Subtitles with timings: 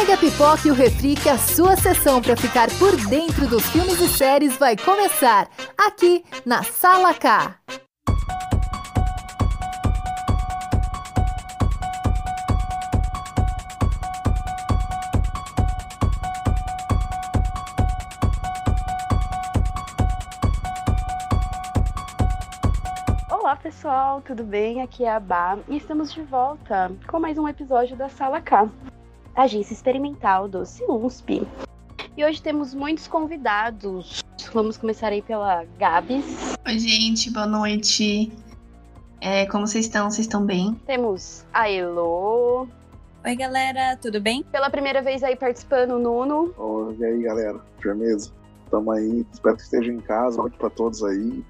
[0.00, 3.68] Pegue a pipoca e o refri que a sua sessão para ficar por dentro dos
[3.68, 5.46] filmes e séries vai começar
[5.76, 7.54] aqui na Sala K.
[23.30, 24.80] Olá pessoal, tudo bem?
[24.80, 28.66] Aqui é a Bá e estamos de volta com mais um episódio da Sala K,
[29.34, 31.46] agência experimental do CIUSP.
[32.16, 34.22] E hoje temos muitos convidados.
[34.52, 36.56] Vamos começar aí pela Gabs.
[36.66, 38.32] Oi, gente, boa noite.
[39.20, 40.10] É, como vocês estão?
[40.10, 40.74] Vocês estão bem?
[40.86, 42.66] Temos a Elo.
[43.24, 44.42] Oi, galera, tudo bem?
[44.42, 46.54] Pela primeira vez aí participando, o Nuno.
[46.56, 47.60] Oh, e aí, galera?
[47.80, 48.32] Firmeza?
[48.70, 49.26] Tamo aí.
[49.32, 50.38] Espero que estejam em casa.
[50.38, 51.44] Noite pra todos aí.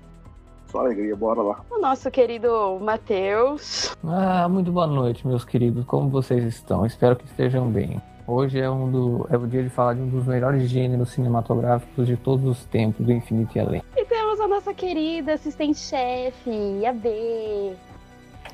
[0.70, 1.64] Só alegria, bora lá.
[1.68, 3.96] O nosso querido Matheus.
[4.04, 5.84] Ah, muito boa noite, meus queridos.
[5.84, 6.86] Como vocês estão?
[6.86, 8.00] Espero que estejam bem.
[8.24, 12.06] Hoje é, um do, é o dia de falar de um dos melhores gêneros cinematográficos
[12.06, 13.82] de todos os tempos, do Infinito e Além.
[13.96, 17.74] E temos a nossa querida assistente-chefe, a B.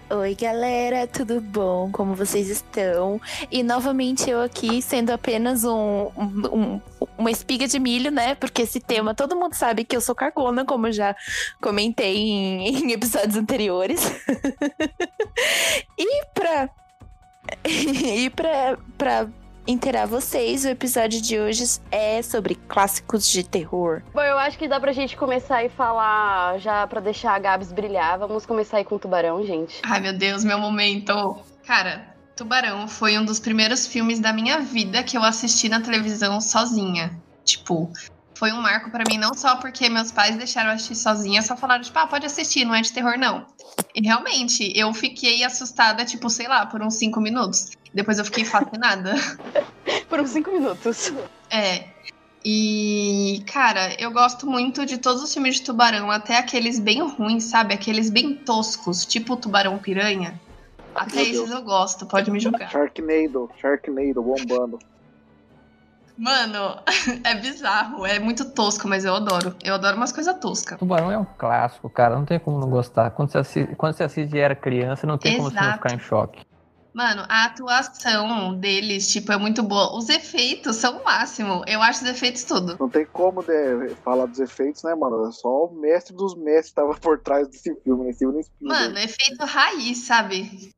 [0.08, 1.90] Oi, galera, tudo bom?
[1.90, 3.20] Como vocês estão?
[3.50, 6.80] E novamente eu aqui sendo apenas um, um,
[7.18, 8.36] uma espiga de milho, né?
[8.36, 11.16] Porque esse tema todo mundo sabe que eu sou cagona, como eu já
[11.60, 14.00] comentei em, em episódios anteriores.
[15.98, 16.70] e pra.
[17.66, 19.28] e pra, pra
[19.66, 24.02] inteirar vocês, o episódio de hoje é sobre clássicos de terror.
[24.14, 27.72] Bom, eu acho que dá pra gente começar e falar, já pra deixar a Gabs
[27.72, 28.18] brilhar.
[28.18, 29.80] Vamos começar aí com o Tubarão, gente.
[29.82, 31.38] Ai, meu Deus, meu momento.
[31.66, 36.40] Cara, Tubarão foi um dos primeiros filmes da minha vida que eu assisti na televisão
[36.40, 37.10] sozinha.
[37.44, 37.90] Tipo,
[38.36, 41.56] foi um marco para mim, não só porque meus pais deixaram eu assistir sozinha, só
[41.56, 43.46] falaram, tipo, ah, pode assistir, não é de terror, não.
[43.94, 47.70] E realmente, eu fiquei assustada, tipo, sei lá, por uns cinco minutos.
[47.96, 49.14] Depois eu fiquei fascinada.
[50.06, 51.14] por uns cinco minutos.
[51.50, 51.84] É.
[52.44, 57.44] E, cara, eu gosto muito de todos os filmes de tubarão, até aqueles bem ruins,
[57.44, 57.72] sabe?
[57.72, 60.38] Aqueles bem toscos, tipo o Tubarão Piranha.
[60.94, 62.70] Até esses eu gosto, pode me julgar.
[62.70, 64.78] Sharknado, Sharknado bombando.
[66.16, 66.78] Mano,
[67.24, 69.56] é bizarro, é muito tosco, mas eu adoro.
[69.64, 70.78] Eu adoro umas coisas toscas.
[70.78, 73.10] Tubarão é um clássico, cara, não tem como não gostar.
[73.10, 75.50] Quando você assiste, quando você assiste e era criança, não tem Exato.
[75.50, 76.46] como você não ficar em choque.
[76.96, 79.94] Mano, a atuação deles, tipo, é muito boa.
[79.94, 81.62] Os efeitos são o máximo.
[81.66, 82.74] Eu acho os efeitos tudo.
[82.80, 85.30] Não tem como de, falar dos efeitos, né, mano?
[85.30, 88.14] Só o mestre dos mestres tava por trás desse filme, né?
[88.14, 88.82] Steven Spielberg.
[88.82, 90.72] Mano, efeito raiz, sabe?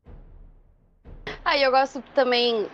[1.44, 2.66] Ah, e eu gosto também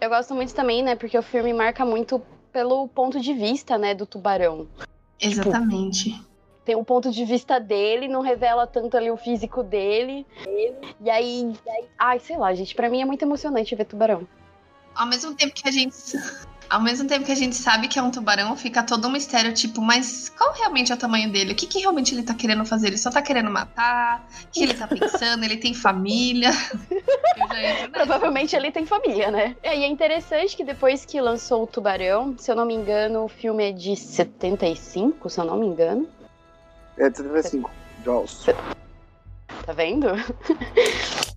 [0.00, 0.94] eu gosto muito também, né?
[0.94, 2.22] Porque o filme marca muito
[2.52, 4.68] pelo ponto de vista, né, do tubarão.
[5.20, 6.12] Exatamente.
[6.12, 6.33] Tipo,
[6.64, 10.26] tem um ponto de vista dele, não revela tanto ali o físico dele.
[11.00, 14.26] E aí, e aí, ai, sei lá, gente, para mim é muito emocionante ver tubarão.
[14.94, 16.16] Ao mesmo tempo que a gente
[16.68, 19.52] ao mesmo tempo que a gente sabe que é um tubarão, fica todo um mistério,
[19.52, 21.52] tipo, mas qual realmente é o tamanho dele?
[21.52, 22.88] O que, que realmente ele tá querendo fazer?
[22.88, 24.26] Ele só tá querendo matar?
[24.44, 25.44] O que ele tá pensando?
[25.44, 26.50] ele tem família?
[27.92, 29.56] Provavelmente ele tem família, né?
[29.62, 33.28] E é interessante que depois que lançou o Tubarão, se eu não me engano, o
[33.28, 36.08] filme é de 75, se eu não me engano.
[36.98, 37.70] É de 75,
[38.04, 38.46] Jaws.
[39.64, 40.08] Tá vendo?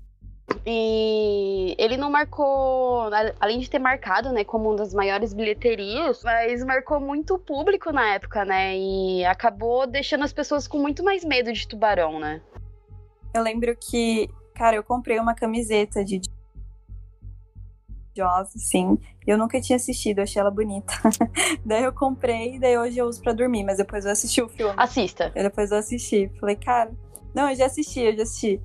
[0.70, 3.10] E ele não marcou,
[3.40, 7.90] além de ter marcado, né, como uma das maiores bilheterias, mas marcou muito o público
[7.94, 8.78] na época, né?
[8.78, 12.42] E acabou deixando as pessoas com muito mais medo de tubarão, né?
[13.34, 16.20] Eu lembro que, cara, eu comprei uma camiseta de
[18.60, 18.98] Sim.
[19.26, 20.94] Eu nunca tinha assistido, achei ela bonita.
[21.66, 24.74] daí eu comprei, daí hoje eu uso pra dormir, mas depois eu assisti o filme.
[24.78, 25.32] Assista.
[25.36, 26.32] Eu depois eu assisti.
[26.40, 26.92] Falei, cara,
[27.34, 28.62] não, eu já assisti, eu já assisti.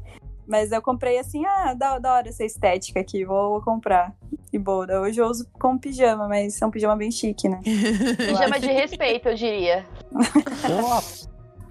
[0.47, 4.15] Mas eu comprei assim, ah, da, da hora essa estética aqui, vou, vou comprar.
[4.53, 4.87] E boa.
[5.01, 7.61] Hoje eu uso como pijama, mas é um pijama bem chique, né?
[8.19, 9.87] pijama de respeito, eu diria.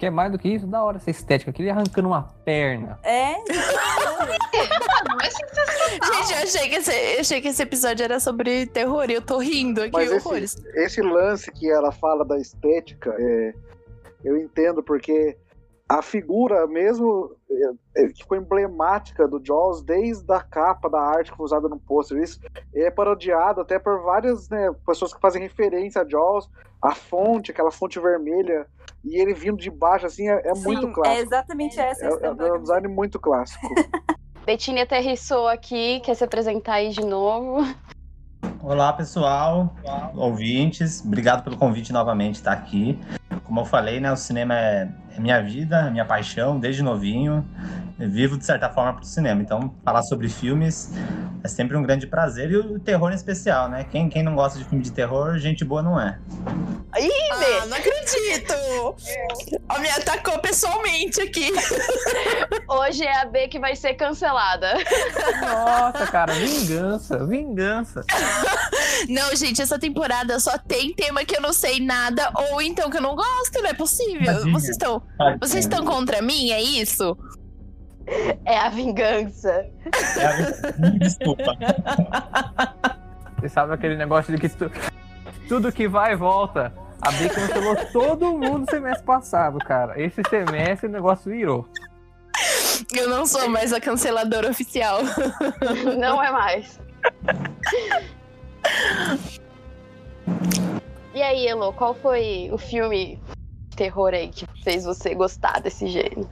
[0.02, 1.52] Que é mais do que isso, da hora essa estética.
[1.52, 2.98] Aquele arrancando uma perna.
[3.04, 3.34] É?
[3.34, 3.38] é
[6.04, 9.22] Gente, eu achei, que esse, eu achei que esse episódio era sobre terror e eu
[9.22, 10.56] tô rindo aqui, Mas horrores.
[10.56, 13.54] Esse, esse lance que ela fala da estética, é,
[14.24, 15.36] eu entendo, porque
[15.92, 21.30] a figura mesmo é, é, que ficou emblemática do Jaws desde a capa da arte
[21.30, 22.18] que foi usada no pôster.
[22.18, 22.40] Isso
[22.74, 26.48] é parodiado até por várias né, pessoas que fazem referência a Jaws.
[26.80, 28.66] A fonte, aquela fonte vermelha,
[29.04, 31.16] e ele vindo de baixo, assim, é, é Sim, muito clássico.
[31.16, 32.06] É exatamente essa.
[32.06, 33.68] É, é, é um design muito clássico.
[34.44, 37.58] Bettine aterrissou aqui, quer se apresentar aí de novo.
[38.64, 39.74] Olá, pessoal,
[40.14, 41.04] ouvintes.
[41.04, 42.96] Obrigado pelo convite novamente estar aqui.
[43.42, 47.44] Como eu falei, né, o cinema é, é minha vida, é minha paixão desde novinho.
[47.98, 49.42] Vivo de certa forma pro cinema.
[49.42, 50.90] Então, falar sobre filmes
[51.42, 52.50] é sempre um grande prazer.
[52.50, 53.84] E o terror em especial, né?
[53.90, 56.18] Quem, quem não gosta de filme de terror, gente boa não é.
[56.98, 58.52] Ih, ah, não acredito!
[59.68, 61.50] Ó, me atacou pessoalmente aqui.
[62.68, 64.74] Hoje é a B que vai ser cancelada.
[65.40, 68.04] Nossa, cara, vingança, vingança.
[69.08, 72.96] Não, gente, essa temporada só tem tema que eu não sei nada, ou então que
[72.96, 74.52] eu não gosto, não é possível.
[74.52, 75.02] Vocês estão,
[75.40, 77.16] vocês estão contra mim, é isso?
[78.44, 79.66] É a vingança.
[80.18, 80.72] É a vingança.
[80.98, 81.56] Desculpa.
[83.38, 84.70] Você sabe aquele negócio de que tu,
[85.48, 86.72] tudo que vai e volta.
[87.00, 90.00] A B cancelou todo mundo semestre passado, cara.
[90.00, 91.68] Esse semestre o negócio virou.
[92.94, 95.00] Eu não sou mais a canceladora oficial.
[95.98, 96.80] Não é mais.
[101.14, 103.20] E aí, Elo, qual foi o filme
[103.76, 106.28] terror aí que fez você gostar desse gênero?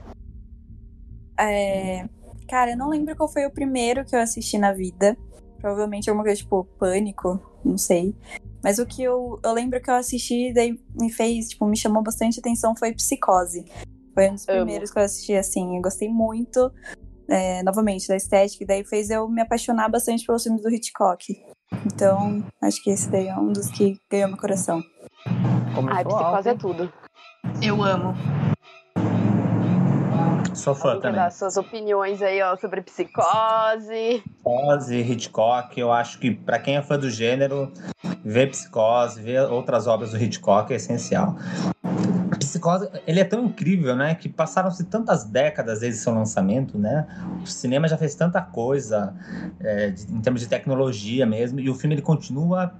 [1.41, 2.07] É...
[2.47, 5.17] Cara, eu não lembro qual foi o primeiro que eu assisti na vida.
[5.59, 8.15] Provavelmente alguma coisa tipo Pânico, não sei.
[8.63, 12.03] Mas o que eu, eu lembro que eu assisti daí me fez, tipo, me chamou
[12.03, 13.65] bastante atenção foi Psicose.
[14.13, 14.57] Foi um dos Amo.
[14.59, 15.77] primeiros que eu assisti, assim.
[15.77, 16.71] Eu gostei muito,
[17.29, 18.63] é, novamente, da estética.
[18.63, 21.41] E daí fez eu me apaixonar bastante pelos filmes do Hitchcock.
[21.85, 24.83] Então, acho que esse daí é um dos que ganhou meu coração.
[25.73, 26.67] Começou Ai, psicose é alto.
[26.67, 26.93] tudo.
[27.61, 28.13] Eu amo.
[30.53, 31.13] Sou fã também.
[31.13, 34.23] dar suas opiniões aí, ó, sobre psicose.
[34.43, 37.71] Psicose, Hitchcock, eu acho que pra quem é fã do gênero,
[38.23, 41.35] ver Psicose, ver outras obras do Hitchcock é essencial.
[42.39, 47.07] Psicose, ele é tão incrível, né, que passaram-se tantas décadas desde seu lançamento, né,
[47.41, 49.13] o cinema já fez tanta coisa
[49.59, 52.73] é, de- em termos de tecnologia mesmo, e o filme ele continua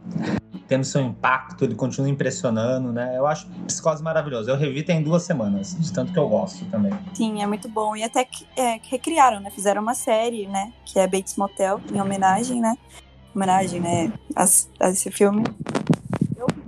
[0.71, 5.23] tendo seu impacto, ele continua impressionando, né, eu acho Psicose maravilhoso, eu revi tem duas
[5.23, 6.93] semanas, de tanto que eu gosto também.
[7.13, 7.93] Sim, é muito bom.
[7.93, 9.49] E até que é, recriaram, né?
[9.49, 10.71] Fizeram uma série, né?
[10.85, 12.77] Que é Bates Motel, em homenagem, né?
[13.35, 14.13] Homenagem, né?
[14.33, 14.45] A,
[14.79, 15.43] a esse filme.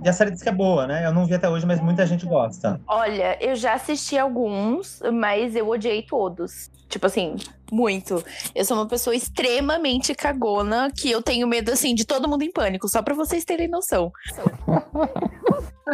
[0.04, 2.04] E a série diz que é boa, né, eu não vi até hoje, mas muita
[2.06, 2.78] gente gosta.
[2.86, 6.70] Olha, eu já assisti alguns, mas eu odiei todos.
[6.90, 7.34] Tipo assim,
[7.72, 8.22] muito.
[8.54, 12.52] Eu sou uma pessoa extremamente cagona que eu tenho medo, assim, de todo mundo em
[12.52, 14.12] pânico, só pra vocês terem noção.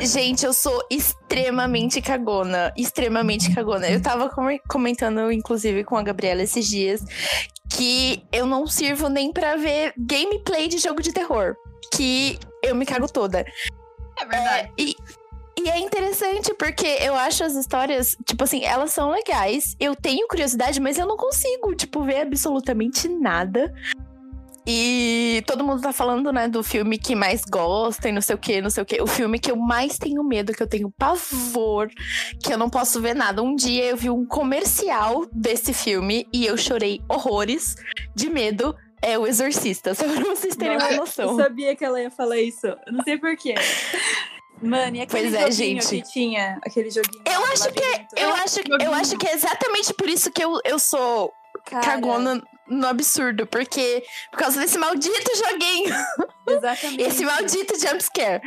[0.01, 2.73] Gente, eu sou extremamente cagona.
[2.77, 3.89] Extremamente cagona.
[3.89, 7.03] Eu tava com- comentando, inclusive, com a Gabriela esses dias,
[7.71, 11.55] que eu não sirvo nem pra ver gameplay de jogo de terror.
[11.95, 13.45] Que eu me cago toda.
[14.20, 14.72] É verdade.
[14.78, 14.96] E,
[15.58, 19.76] e é interessante porque eu acho as histórias, tipo assim, elas são legais.
[19.78, 23.72] Eu tenho curiosidade, mas eu não consigo, tipo, ver absolutamente nada.
[24.67, 28.38] E todo mundo tá falando, né, do filme que mais gosta e não sei o
[28.38, 29.02] que, não sei o que.
[29.02, 31.90] O filme que eu mais tenho medo, que eu tenho pavor,
[32.43, 33.43] que eu não posso ver nada.
[33.43, 37.75] Um dia eu vi um comercial desse filme e eu chorei horrores
[38.14, 38.76] de medo.
[39.02, 41.37] É o Exorcista, só pra vocês terem uma Eu noção.
[41.37, 42.67] sabia que ela ia falar isso.
[42.67, 43.55] Eu não sei porquê.
[44.62, 46.02] Mano, e aquele Pois é, joguinho gente.
[46.02, 46.58] que tinha?
[46.64, 47.25] Aquele joguinho.
[47.26, 48.06] Eu acho que-?
[48.20, 51.32] Eu acho, eu acho que é exatamente por isso que eu, eu sou
[51.64, 55.94] Cara, cagona no absurdo, porque por causa desse maldito joguinho,
[56.46, 57.03] Exatamente.
[57.03, 58.43] esse maldito jumpscare.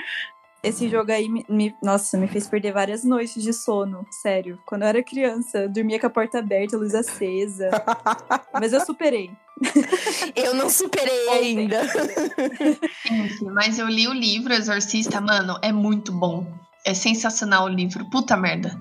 [0.63, 4.05] Esse jogo aí, me, me- nossa, me fez perder várias noites de sono.
[4.21, 4.57] Sério.
[4.65, 7.69] Quando eu era criança, eu dormia com a porta aberta, a luz acesa.
[8.53, 9.29] Mas eu superei.
[10.35, 11.81] Eu não superei ainda.
[13.53, 16.47] Mas eu li o livro Exorcista, mano, é muito bom.
[16.85, 18.09] É sensacional o livro.
[18.09, 18.77] Puta merda.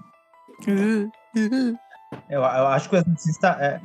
[2.28, 3.80] Eu, eu acho que o Exorcista, é,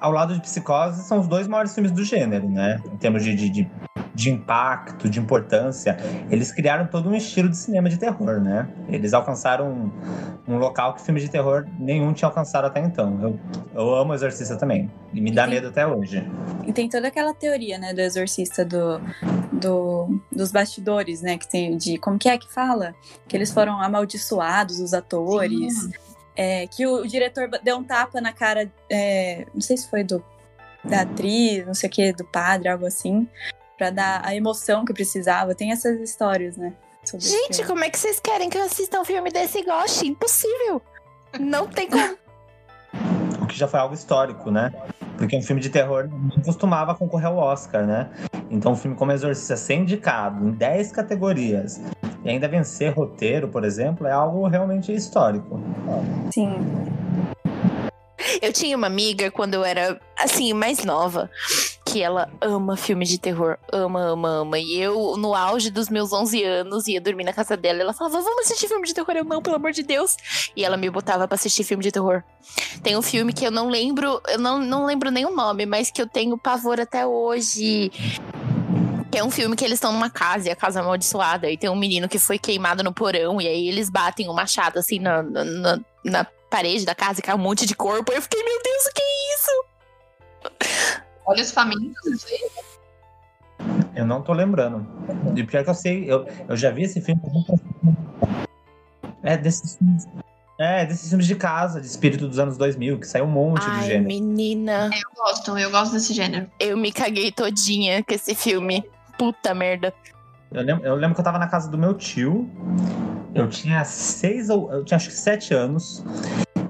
[0.00, 2.80] ao lado de Psicose, são os dois maiores filmes do gênero, né?
[2.92, 3.70] Em termos de, de, de,
[4.14, 5.96] de impacto, de importância.
[6.30, 8.68] Eles criaram todo um estilo de cinema de terror, né?
[8.88, 9.68] Eles alcançaram
[10.46, 13.18] um, um local que filmes de terror nenhum tinha alcançado até então.
[13.20, 13.40] Eu,
[13.74, 14.88] eu amo o Exorcista também.
[15.12, 15.50] E me dá Sim.
[15.50, 16.24] medo até hoje.
[16.64, 19.00] E tem toda aquela teoria, né, do exorcista do,
[19.52, 21.98] do, dos bastidores, né, que tem de...
[21.98, 22.94] Como que é que fala?
[23.26, 25.88] Que eles foram amaldiçoados, os atores.
[26.36, 30.24] É, que o, diretor deu um tapa na cara, é, não sei se foi do
[30.84, 33.26] da atriz, não sei o que, do padre, algo assim,
[33.76, 35.54] pra dar a emoção que precisava.
[35.54, 36.72] Tem essas histórias, né?
[37.18, 40.06] Gente, como é que vocês querem que eu assista um filme desse e goste?
[40.06, 40.80] Impossível.
[41.38, 42.16] Não tem como.
[43.42, 44.72] O que já foi algo histórico, né?
[45.18, 48.08] Porque um filme de terror não costumava concorrer ao Oscar, né?
[48.50, 51.78] Então um filme como Exorcista ser indicado em 10 categorias
[52.24, 55.60] e ainda vencer roteiro, por exemplo, é algo realmente histórico.
[56.32, 56.56] Sim.
[58.40, 61.30] Eu tinha uma amiga quando eu era, assim, mais nova,
[61.94, 63.56] que ela ama filme de terror.
[63.72, 64.58] Ama, ama, ama.
[64.58, 67.82] E eu, no auge dos meus 11 anos, ia dormir na casa dela.
[67.82, 69.14] Ela falava, vamos assistir filme de terror.
[69.14, 70.16] Eu, não, pelo amor de Deus.
[70.56, 72.24] E ela me botava pra assistir filme de terror.
[72.82, 75.88] Tem um filme que eu não lembro, eu não, não lembro nem o nome, mas
[75.88, 77.92] que eu tenho pavor até hoje.
[79.12, 81.48] Que é um filme que eles estão numa casa e a casa é amaldiçoada.
[81.48, 83.40] E tem um menino que foi queimado no porão.
[83.40, 87.36] E aí eles batem o machado assim na, na, na, parede da casa e cai
[87.36, 88.12] um monte de corpo.
[88.12, 89.13] Eu fiquei, meu Deus, o que é?
[91.26, 92.26] Olhos famintos.
[93.94, 94.86] Eu não tô lembrando.
[95.36, 97.20] E pior que eu sei, eu, eu já vi esse filme.
[99.22, 100.06] É desses filmes.
[100.58, 103.70] É, desses filmes de casa, de espírito dos anos 2000, que saiu um monte de
[103.70, 104.06] Ai, gênero.
[104.06, 104.90] menina.
[104.92, 106.48] Eu gosto, eu gosto desse gênero.
[106.60, 108.84] Eu me caguei todinha com esse filme.
[109.18, 109.92] Puta merda.
[110.52, 112.48] Eu lembro, eu lembro que eu tava na casa do meu tio.
[113.34, 114.70] Eu tinha seis ou.
[114.70, 116.04] Eu tinha acho que sete anos.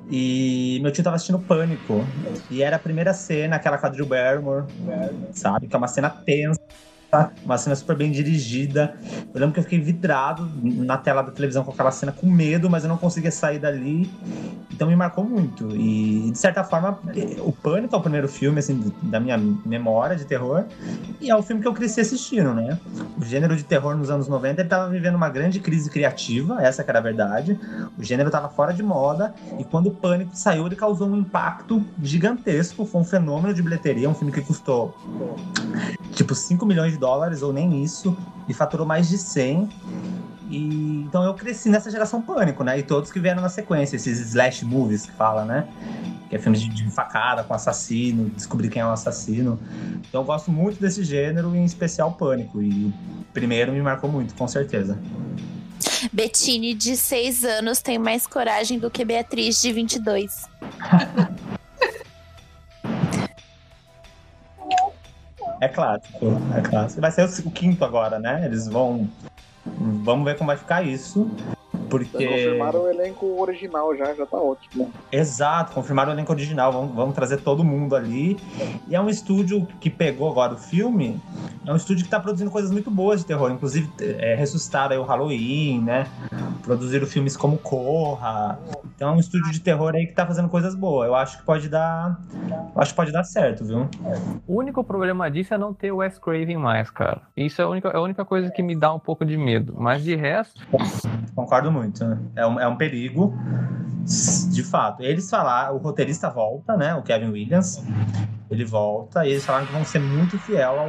[0.08, 2.14] E meu tio tava assistindo Pânico.
[2.49, 4.66] E era a primeira cena, aquela com a Drew Barrymore,
[5.32, 5.68] sabe?
[5.68, 6.61] Que é uma cena tensa.
[7.44, 8.94] Uma cena super bem dirigida.
[9.33, 12.68] Eu lembro que eu fiquei vidrado na tela da televisão com aquela cena com medo,
[12.71, 14.11] mas eu não conseguia sair dali.
[14.73, 15.75] Então me marcou muito.
[15.76, 16.99] E, de certa forma,
[17.38, 20.64] o Pânico é o primeiro filme, assim, da minha memória de terror.
[21.21, 22.78] E é o filme que eu cresci assistindo, né?
[23.16, 26.83] O gênero de terror nos anos 90 ele tava vivendo uma grande crise criativa, essa
[26.83, 27.59] que era a verdade.
[27.97, 29.35] O gênero tava fora de moda.
[29.59, 32.85] E quando o Pânico saiu, ele causou um impacto gigantesco.
[32.85, 34.09] Foi um fenômeno de bilheteria.
[34.09, 34.94] Um filme que custou
[36.12, 38.16] tipo 5 milhões de dólares, ou nem isso,
[38.49, 39.68] e faturou mais de 100.
[40.50, 42.78] E, então eu cresci nessa geração pânico, né?
[42.78, 45.68] E todos que vieram na sequência, esses slash movies que fala, né?
[46.30, 49.61] Que é filmes de, de facada com assassino, descobrir quem é o assassino.
[50.08, 52.62] Então eu gosto muito desse gênero, em especial pânico.
[52.62, 52.94] E o
[53.34, 54.99] primeiro me marcou muito, com certeza.
[56.11, 60.49] Bettine, de 6 anos, tem mais coragem do que Beatriz, de 22.
[65.64, 67.00] É clássico, é clássico.
[67.00, 68.44] Vai ser o, o quinto agora, né?
[68.44, 69.09] Eles vão.
[69.64, 71.30] Vamos ver como vai ficar isso.
[71.99, 72.27] Porque.
[72.27, 74.91] Confirmaram o elenco original já, já tá ótimo.
[75.13, 78.37] Exato, confirmaram o elenco original, vamos, vamos trazer todo mundo ali.
[78.89, 81.21] E é um estúdio que pegou agora o filme,
[81.65, 84.99] é um estúdio que tá produzindo coisas muito boas de terror, inclusive é, ressuscitaram aí
[84.99, 86.07] o Halloween, né?
[86.63, 88.59] Produziram filmes como Corra.
[88.97, 91.07] Então é um estúdio de terror aí que tá fazendo coisas boas.
[91.07, 92.19] Eu acho que pode dar.
[92.75, 93.89] Eu acho que pode dar certo, viu?
[94.47, 97.23] O único problema disso é não ter o Wes Craven mais, cara.
[97.37, 99.75] Isso é a única, é a única coisa que me dá um pouco de medo.
[99.79, 100.61] Mas de resto,
[101.35, 101.84] Concordo muito.
[101.87, 102.19] Né?
[102.37, 103.35] É um, é um perigo,
[104.53, 105.03] de fato.
[105.03, 106.95] Eles falaram, o roteirista volta, né?
[106.95, 107.83] O Kevin Williams.
[108.50, 110.88] Ele volta e eles falaram que vão ser muito fiel ao,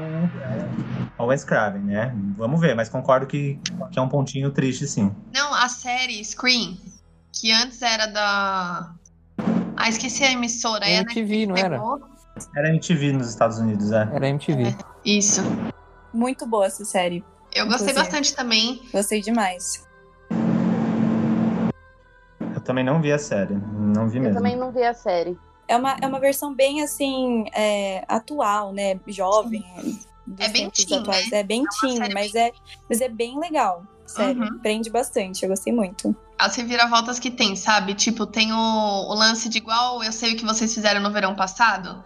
[1.17, 2.13] ao Wes Craven, né?
[2.37, 3.59] Vamos ver, mas concordo que,
[3.91, 5.11] que é um pontinho triste, sim.
[5.33, 6.77] Não, a série Scream,
[7.31, 8.93] que antes era da.
[9.77, 10.85] Ah, esqueci a emissora.
[10.85, 11.81] aí a MTV, não era?
[12.55, 14.09] Era MTV nos Estados Unidos, é.
[14.13, 14.75] Era MTV.
[15.05, 15.41] Isso.
[16.13, 17.23] Muito boa essa série.
[17.53, 17.93] Eu gostei Inclusive.
[17.93, 18.81] bastante também.
[18.91, 19.85] Gostei demais.
[22.65, 23.53] Eu também não vi a série.
[23.53, 24.37] Não vi Eu mesmo.
[24.37, 25.37] também não vi a série.
[25.67, 28.99] É uma, é uma versão bem assim, é, atual, né?
[29.05, 29.63] Jovem.
[30.39, 31.29] É bem teen, atuais.
[31.29, 31.37] né?
[31.41, 32.51] É bem É teen, mas é,
[32.89, 33.83] mas é bem legal.
[34.07, 34.57] Sério, Uhum.
[34.59, 35.43] prende bastante.
[35.43, 36.15] Eu gostei muito.
[36.39, 37.93] As reviravoltas que tem, sabe?
[37.93, 41.35] Tipo, tem o, o lance de igual eu sei o que vocês fizeram no verão
[41.35, 42.03] passado.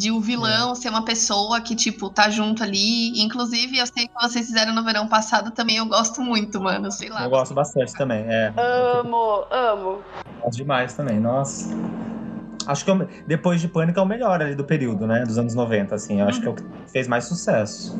[0.00, 3.20] De o vilão ser uma pessoa que, tipo, tá junto ali.
[3.20, 5.76] Inclusive, eu sei o que vocês fizeram no verão passado também.
[5.76, 6.90] Eu gosto muito, mano.
[6.90, 7.22] Sei lá.
[7.24, 8.48] Eu gosto bastante também, é.
[8.56, 10.02] Amo, amo.
[10.42, 11.68] Gosto demais também, nossa.
[12.66, 15.24] Acho que é o- depois de Pânico é o melhor ali do período, né?
[15.24, 16.20] Dos anos 90, assim.
[16.20, 17.98] Eu acho que é o que fez mais sucesso.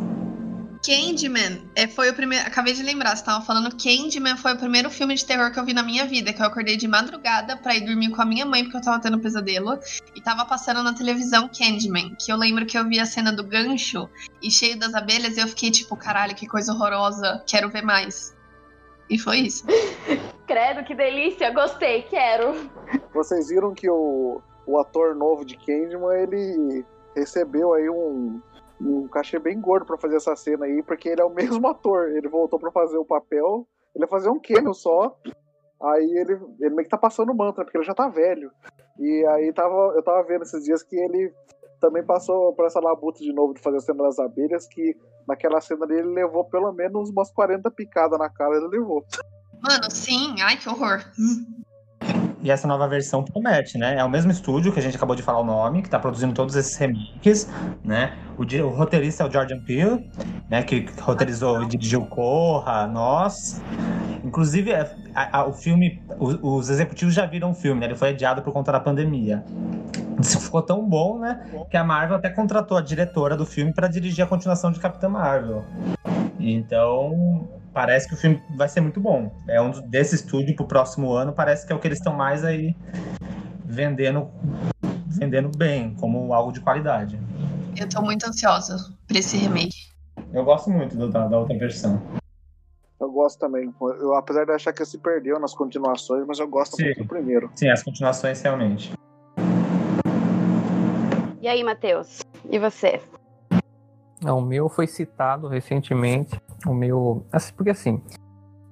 [0.85, 2.47] Candyman é, foi o primeiro.
[2.47, 3.71] Acabei de lembrar, você tava falando.
[3.77, 6.33] Candyman foi o primeiro filme de terror que eu vi na minha vida.
[6.33, 9.01] Que eu acordei de madrugada pra ir dormir com a minha mãe, porque eu tava
[9.01, 9.79] tendo um pesadelo.
[10.15, 12.15] E tava passando na televisão Candyman.
[12.19, 14.09] Que eu lembro que eu vi a cena do gancho
[14.43, 15.37] e cheio das abelhas.
[15.37, 17.43] E eu fiquei tipo, caralho, que coisa horrorosa.
[17.47, 18.35] Quero ver mais.
[19.09, 19.67] E foi isso.
[20.47, 21.51] Credo, que delícia.
[21.51, 22.71] Gostei, quero.
[23.13, 26.85] Vocês viram que o, o ator novo de Candyman, ele
[27.15, 28.41] recebeu aí um,
[28.81, 32.09] um cachê bem gordo pra fazer essa cena aí, porque ele é o mesmo ator.
[32.11, 35.17] Ele voltou pra fazer o papel, ele ia fazer um cameo só.
[35.83, 38.51] Aí ele, ele meio que tá passando mantra, porque ele já tá velho.
[38.99, 41.33] E aí tava, eu tava vendo esses dias que ele
[41.81, 44.95] também passou por essa labuta de novo de fazer a cena das abelhas, que
[45.27, 49.05] naquela cena dele ele levou pelo menos umas 40 picadas na cara, ele levou.
[49.63, 50.37] Mano, sim.
[50.43, 51.01] Ai, que horror.
[52.43, 53.97] E essa nova versão promete, né?
[53.99, 56.33] É o mesmo estúdio que a gente acabou de falar o nome, que tá produzindo
[56.33, 57.51] todos esses remakes,
[57.85, 58.15] né?
[58.39, 60.11] O, o roteirista é o Jordan Peele,
[60.49, 60.63] né?
[60.63, 63.61] Que roteirizou e dirigiu Corra, Nós.
[64.25, 67.87] Inclusive, a- a- o filme, o- os executivos já viram o filme, né?
[67.89, 69.45] Ele foi adiado por conta da pandemia.
[70.23, 71.41] ficou tão bom, né?
[71.71, 75.09] Que a Marvel até contratou a diretora do filme para dirigir a continuação de Capitã
[75.09, 75.65] Marvel.
[76.39, 79.33] Então, parece que o filme vai ser muito bom.
[79.49, 82.45] É um desse estúdio pro próximo ano, parece que é o que eles estão mais
[82.45, 82.75] aí
[83.65, 84.31] vendendo
[85.07, 87.19] vendendo bem, como algo de qualidade.
[87.77, 89.91] Eu tô muito ansiosa pra esse remake.
[90.33, 92.01] Eu gosto muito do, da, da outra versão.
[93.01, 93.73] Eu gosto também.
[93.81, 96.85] Eu, apesar de achar que se perdeu nas continuações, mas eu gosto Sim.
[96.85, 97.51] muito do primeiro.
[97.55, 98.93] Sim, as continuações realmente.
[101.41, 102.21] E aí, Matheus?
[102.51, 103.01] E você?
[104.23, 106.41] Não, o meu foi citado recentemente.
[106.67, 107.25] O meu.
[107.33, 108.03] Assim, porque assim,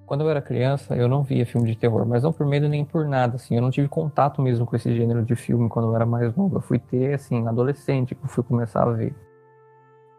[0.09, 2.85] quando eu era criança, eu não via filme de terror, mas não por medo nem
[2.85, 3.57] por nada, assim.
[3.57, 6.57] Eu não tive contato mesmo com esse gênero de filme quando eu era mais novo.
[6.57, 9.15] Eu fui ter, assim, adolescente que eu fui começar a ver.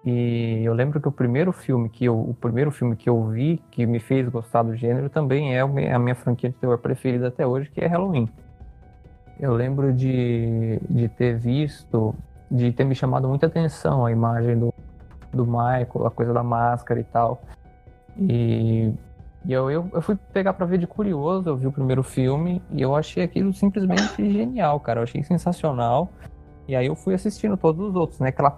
[0.05, 3.61] E eu lembro que o primeiro filme que eu, o primeiro filme que eu vi
[3.69, 7.45] que me fez gostar do gênero também é a minha franquia de terror preferida até
[7.45, 8.29] hoje, que é Halloween.
[9.39, 12.15] Eu lembro de, de ter visto,
[12.49, 14.73] de ter me chamado muita atenção a imagem do,
[15.31, 17.41] do Michael, a coisa da máscara e tal.
[18.17, 18.93] E,
[19.45, 22.61] e eu, eu, eu fui pegar pra ver de curioso, eu vi o primeiro filme
[22.71, 24.99] e eu achei aquilo simplesmente genial, cara.
[24.99, 26.09] Eu achei sensacional.
[26.67, 28.29] E aí eu fui assistindo todos os outros, né?
[28.29, 28.51] Aquela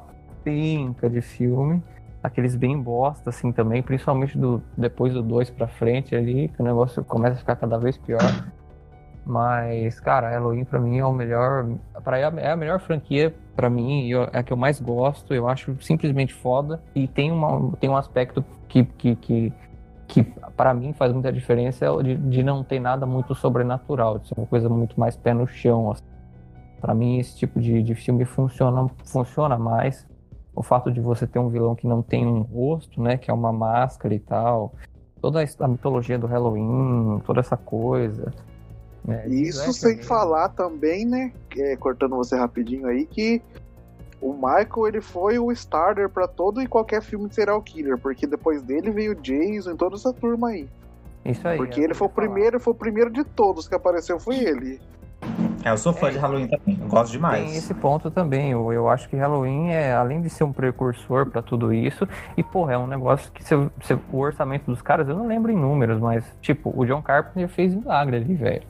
[0.43, 1.81] penca de filme,
[2.21, 6.65] aqueles bem bosta, assim, também, principalmente do, depois do 2 pra frente ali, que o
[6.65, 8.19] negócio começa a ficar cada vez pior.
[9.25, 11.67] Mas, cara, Halloween pra mim é o melhor.
[12.03, 15.47] Pra, é a- melhor franquia pra mim, eu- é a que eu mais gosto, eu
[15.47, 16.81] acho simplesmente foda.
[16.95, 19.53] E tem, uma, tem um aspecto que, que, que,
[20.07, 20.23] que
[20.57, 24.33] para mim faz muita diferença, é de, de não ter nada muito sobrenatural, de ser
[24.37, 25.91] uma coisa muito mais pé no chão.
[25.91, 26.03] Assim.
[26.79, 30.07] Pra mim, esse tipo de, de filme funciona, funciona mais.
[30.55, 33.33] O fato de você ter um vilão que não tem um rosto, né, que é
[33.33, 34.73] uma máscara e tal.
[35.21, 38.33] Toda a mitologia do Halloween, toda essa coisa.
[39.27, 41.31] E isso Slash sem falar também, né?
[41.57, 43.41] é, cortando você rapidinho aí, que
[44.21, 48.27] o Michael ele foi o starter pra todo e qualquer filme de serial killer, porque
[48.27, 50.69] depois dele veio o Jason e toda essa turma aí.
[51.25, 51.57] Isso aí.
[51.57, 54.79] Porque é ele foi o primeiro, foi o primeiro de todos que apareceu, foi ele.
[55.63, 56.77] É, eu sou fã É, de Halloween também.
[56.81, 57.43] Eu gosto demais.
[57.45, 58.51] Tem esse ponto também.
[58.51, 62.43] Eu, eu acho que Halloween é, além de ser um precursor pra tudo isso, e,
[62.43, 65.55] porra, é um negócio que você- você- o orçamento dos caras, eu não lembro em
[65.55, 68.63] números, mas, tipo, o John Carpenter fez milagre ali, velho.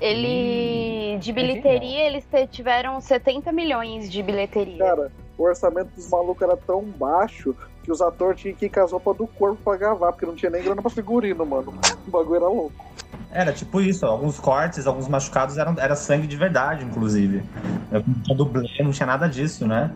[0.00, 1.18] Ele.
[1.18, 4.78] De bilheteria, eles tiveram 70 milhões de bilheteria.
[4.78, 8.80] Cara, o orçamento dos malucos era tão baixo que os atores tinham que ir com
[8.80, 11.72] as roupas do corpo pra gravar, porque não tinha nem grana pra figurino, mano.
[12.06, 12.84] O bagulho era louco.
[13.30, 17.42] Era tipo isso, alguns cortes, alguns machucados eram era sangue de verdade, inclusive.
[17.90, 19.90] Não tinha dublê, não tinha nada disso, né?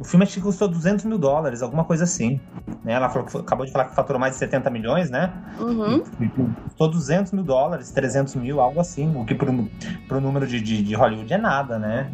[0.00, 2.40] O filme acho que custou 200 mil dólares, alguma coisa assim.
[2.84, 2.92] Né?
[2.92, 5.32] Ela falou que foi- acabou de falar que faturou mais de 70 milhões, né?
[5.58, 6.02] Uhum.
[6.20, 6.28] E
[6.64, 9.12] Custou 200 mil dólares, 300 mil, algo assim.
[9.16, 9.68] O que pro,
[10.06, 12.08] pro número de, de, de Hollywood é nada, né?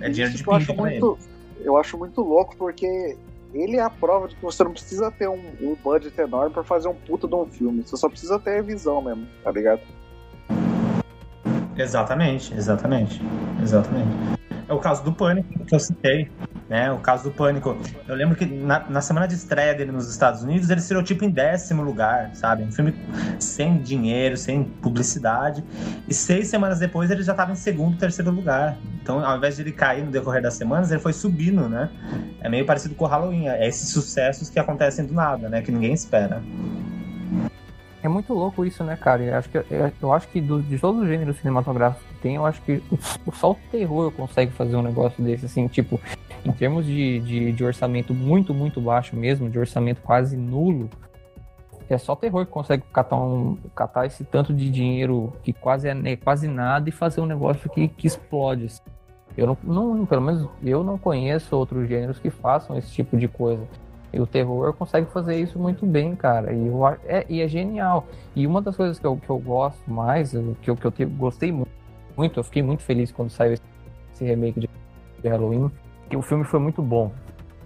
[0.00, 1.00] É, é dinheiro de Isso eu acho pinga pra ele.
[1.00, 1.18] muito,
[1.60, 3.16] eu acho muito louco porque
[3.54, 6.64] ele é a prova de que você não precisa ter um, um budget enorme pra
[6.64, 7.82] fazer um puta de um filme.
[7.86, 9.80] Você só precisa ter a visão mesmo, tá ligado?
[11.76, 13.20] Exatamente, exatamente,
[13.62, 14.08] exatamente.
[14.68, 16.28] É o caso do Pânico que eu citei,
[16.68, 16.90] né?
[16.90, 17.76] O caso do Pânico.
[18.08, 21.24] Eu lembro que na, na semana de estreia dele nos Estados Unidos, ele tirou tipo
[21.24, 22.64] em décimo lugar, sabe?
[22.64, 22.92] Um filme
[23.38, 25.62] sem dinheiro, sem publicidade.
[26.08, 28.76] E seis semanas depois ele já estava em segundo, terceiro lugar.
[29.00, 31.88] Então, ao invés de ele cair no decorrer das semanas, ele foi subindo, né?
[32.40, 33.46] É meio parecido com o Halloween.
[33.46, 35.62] É esses sucessos que acontecem do nada, né?
[35.62, 36.42] Que ninguém espera.
[38.02, 39.22] É muito louco isso, né, cara?
[39.22, 39.58] Eu acho que,
[40.02, 42.82] eu, acho que do- de todos os gêneros cinematográficos tem, eu acho que
[43.32, 46.00] só o terror consegue fazer um negócio desse, assim, tipo,
[46.44, 50.90] em termos de, de, de orçamento muito, muito baixo mesmo, de orçamento quase nulo,
[51.88, 55.88] é só o terror que consegue catar, um, catar esse tanto de dinheiro que quase
[55.88, 58.64] é né, quase nada e fazer um negócio que, que explode.
[58.66, 58.82] assim.
[59.36, 59.56] Eu não,
[59.94, 63.62] não, pelo menos eu não conheço outros gêneros que façam esse tipo de coisa.
[64.12, 66.52] E o terror consegue fazer isso muito bem, cara.
[66.52, 68.06] E, eu, é, e é genial.
[68.34, 71.04] E uma das coisas que eu, que eu gosto mais, que eu, que eu te-
[71.04, 71.66] gostei mu-
[72.16, 75.70] muito, eu fiquei muito feliz quando saiu esse, remake de, Halloween,
[76.08, 77.12] que o filme foi muito bom.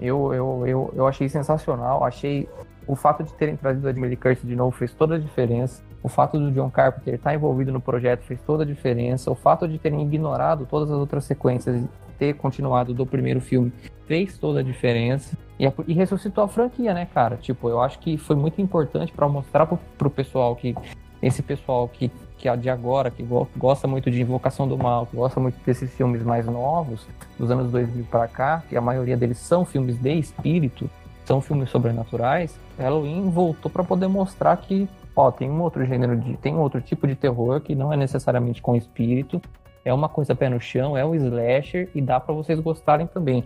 [0.01, 2.49] Eu, eu, eu, eu achei sensacional, achei
[2.87, 5.83] o fato de terem trazido Jamie Lee Curtis de novo fez toda a diferença.
[6.03, 9.31] O fato do John Carpenter estar envolvido no projeto fez toda a diferença.
[9.31, 13.73] O fato de terem ignorado todas as outras sequências e ter continuado do primeiro filme
[14.07, 15.37] fez toda a diferença.
[15.59, 17.37] E, a- e ressuscitou a franquia, né, cara?
[17.37, 20.75] Tipo, eu acho que foi muito importante para mostrar pro, pro pessoal que.
[21.23, 25.05] Esse pessoal que, que é de agora, que go- gosta muito de Invocação do Mal,
[25.07, 27.07] que gosta muito desses filmes mais novos,
[27.39, 30.89] dos anos 2000 para cá, que a maioria deles são filmes de espírito,
[31.27, 36.37] são filmes sobrenaturais, Halloween voltou para poder mostrar que, ó, tem um outro gênero de,
[36.39, 39.41] tem um outro tipo de terror que não é necessariamente com espírito
[39.85, 43.45] é uma coisa pé no chão, é um slasher e dá pra vocês gostarem também.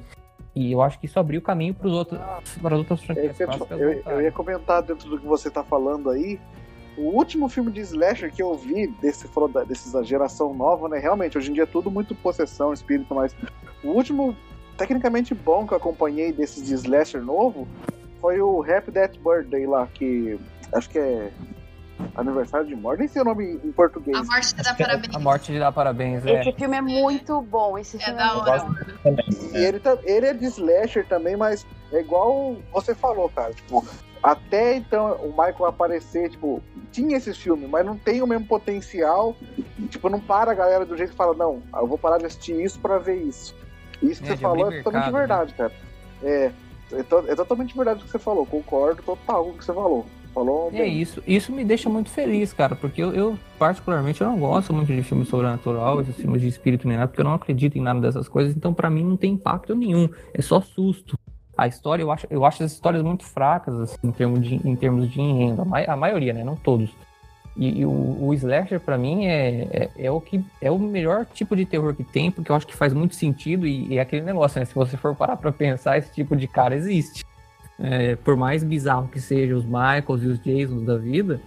[0.54, 2.20] E eu acho que isso abriu o caminho para outros,
[2.61, 4.22] para as outras É, franquias eu, clássicas eu- eu voltarem.
[4.24, 6.38] ia comentar dentro do que você tá falando aí.
[6.96, 10.98] O último filme de slasher que eu vi desse, da- dessa geração nova, né?
[10.98, 13.35] Realmente, hoje em dia é tudo muito possessão, espírito, mas
[13.83, 14.37] o último
[14.76, 17.66] tecnicamente bom que eu acompanhei desses de slasher novo
[18.20, 20.38] foi o Happy Death Birthday lá, que
[20.72, 21.30] acho que é
[22.16, 24.16] aniversário de morte, nem sei o nome em português.
[24.16, 25.14] A morte te dá é- parabéns.
[25.14, 26.40] A morte de dar parabéns, é.
[26.40, 27.76] Esse filme é muito bom.
[27.78, 28.62] Esse É filme da muito hora.
[28.62, 28.68] bom.
[28.68, 28.87] mano.
[29.02, 29.24] Também.
[29.54, 33.52] E ele, tá- ele é de slasher também, mas é igual você falou, cara.
[33.52, 33.85] Tipo,
[34.25, 39.37] até então o Michael aparecer, tipo, tinha esses filmes, mas não tem o mesmo potencial.
[39.91, 42.59] Tipo, não para a galera do jeito que fala, não, eu vou parar de assistir
[42.65, 43.55] isso pra ver isso.
[44.03, 45.73] Isso que É, você falou é totalmente mercado, verdade, cara.
[46.23, 46.51] É,
[46.93, 50.07] é, é totalmente verdade o que você falou, concordo total com o que você falou.
[50.33, 51.01] Falou É bem.
[51.01, 54.93] isso, isso me deixa muito feliz, cara, porque eu, eu, particularmente eu não gosto muito
[54.93, 58.01] de filme sobrenatural, esses filmes de espírito nem nada, porque eu não acredito em nada
[58.01, 61.17] dessas coisas, então pra mim não tem impacto nenhum, é só susto.
[61.57, 64.75] A história, eu acho, eu acho as histórias muito fracas, assim, em termos de, em
[64.75, 66.90] termos de enredo, a, a maioria, né, não todos.
[67.57, 71.25] E, e o, o slasher pra mim é, é, é o que é o melhor
[71.33, 74.01] tipo de terror que tem, porque eu acho que faz muito sentido e, e é
[74.01, 77.25] aquele negócio, né, se você for parar pra pensar, esse tipo de cara existe.
[77.79, 81.40] É, por mais bizarro que sejam os Michaels e os Jasons da vida,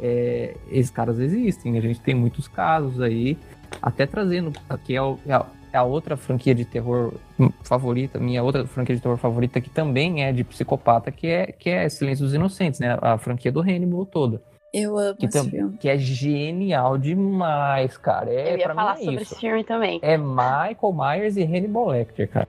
[0.00, 1.76] é, esses caras existem.
[1.78, 3.38] A gente tem muitos casos aí,
[3.80, 5.42] até trazendo aqui é, o- é
[5.76, 7.14] a, outra franquia de terror
[7.62, 11.68] favorita, minha outra franquia de terror favorita, que também é de psicopata, que é, que
[11.70, 12.96] é Silêncio dos Inocentes, né?
[13.02, 14.40] A franquia do Hannibal toda.
[14.72, 15.76] Eu amo Que, esse tam- filme.
[15.78, 18.28] que é genial demais, cara.
[18.32, 19.32] É, Eu ia pra falar mim é sobre isso.
[19.34, 20.00] esse filme também.
[20.02, 22.48] É Michael Myers e Hannibal Lecter, cara.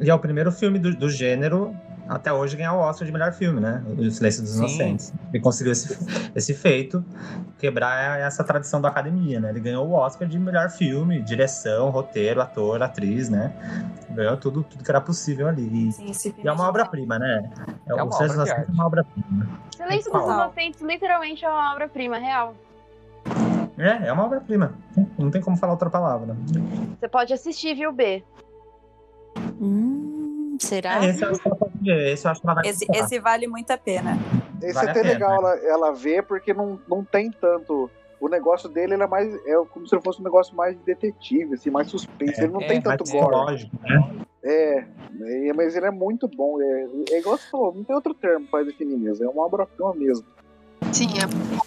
[0.00, 1.74] E é o primeiro filme do, do gênero
[2.08, 3.82] até hoje ganhar o Oscar de melhor filme, né?
[3.86, 4.58] O Silêncio dos Sim.
[4.58, 5.12] Inocentes.
[5.32, 5.98] Ele conseguiu esse,
[6.34, 7.04] esse feito,
[7.58, 9.50] quebrar essa tradição da academia, né?
[9.50, 13.52] Ele ganhou o Oscar de melhor filme, direção, roteiro, ator, atriz, né?
[14.10, 15.88] Ganhou tudo, tudo que era possível ali.
[15.88, 16.68] E, Sim, esse filme e é uma genial.
[16.68, 17.50] obra-prima, né?
[17.86, 19.48] É uma o Silêncio dos Inocentes é uma obra-prima.
[19.76, 20.22] Silêncio dos?
[20.22, 22.54] Inocentes literalmente é uma obra-prima real.
[23.78, 24.74] É, é uma obra-prima.
[25.18, 26.36] Não tem como falar outra palavra.
[26.98, 28.22] Você pode assistir, viu, B?
[29.60, 31.04] Hum, será?
[31.04, 33.70] É, esse, ela pode ver, esse eu acho que ela vai Esse, esse vale muito
[33.70, 34.18] a pena.
[34.62, 37.90] Esse Vale é até pena, legal ela, ela ver, porque não, não tem tanto.
[38.20, 39.34] O negócio dele ele é mais.
[39.46, 42.40] É como se fosse um negócio mais de detetive, assim, mais suspense.
[42.40, 43.68] ele não é, tem tanto gore.
[43.82, 44.24] né?
[44.44, 44.84] É,
[45.48, 46.60] é, mas ele é muito bom.
[46.60, 49.24] É, é igual você falou, não tem outro termo pra definir mesmo.
[49.24, 50.24] É uma obra-prima mesmo.
[50.92, 51.62] Sim, é bom.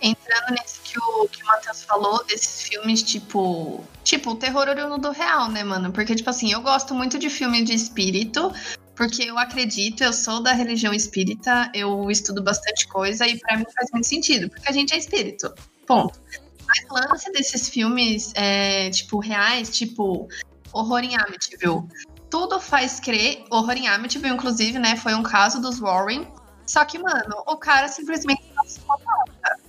[0.00, 3.82] Entrando nisso que o, que o Matheus falou, desses filmes, tipo.
[4.04, 5.90] Tipo, o terror oriundo do real, né, mano?
[5.90, 8.52] Porque, tipo assim, eu gosto muito de filme de espírito,
[8.96, 13.66] porque eu acredito, eu sou da religião espírita, eu estudo bastante coisa e pra mim
[13.74, 15.54] faz muito sentido, porque a gente é espírito.
[15.86, 16.18] Ponto.
[16.66, 20.28] Mas o lance desses filmes, é, tipo, reais, tipo,
[20.72, 21.84] horror em Amityville.
[22.30, 24.96] Tudo faz crer, horror em Amityville, inclusive, né?
[24.96, 26.26] Foi um caso dos Warren.
[26.66, 29.60] Só que, mano, o cara simplesmente é um psicopata.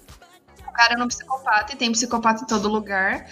[0.67, 3.29] O cara é um psicopata e tem psicopata em todo lugar.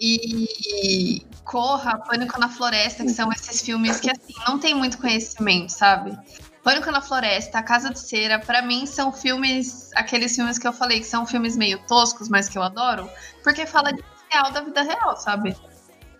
[0.00, 5.70] E Corra, Pânico na Floresta, que são esses filmes que, assim, não tem muito conhecimento,
[5.70, 6.16] sabe?
[6.62, 10.72] Pânico na Floresta, A Casa de Cera, pra mim são filmes, aqueles filmes que eu
[10.72, 13.08] falei que são filmes meio toscos, mas que eu adoro,
[13.42, 15.54] porque fala de real da vida real, sabe?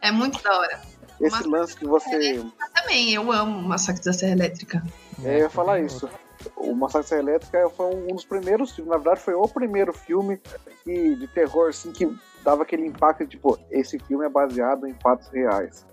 [0.03, 0.81] É muito da hora.
[1.21, 2.37] Esse Mas- lance que você.
[2.39, 4.83] Eu também, eu amo Massacre da Serra Elétrica.
[5.23, 6.11] É, eu ia falar isso.
[6.57, 9.93] O Massacre da Serra Elétrica foi um dos primeiros filmes, na verdade foi o primeiro
[9.95, 10.39] filme
[10.83, 12.05] que, de terror assim, que
[12.45, 15.87] dava aquele impacto, tipo, esse filme é baseado em fatos reais.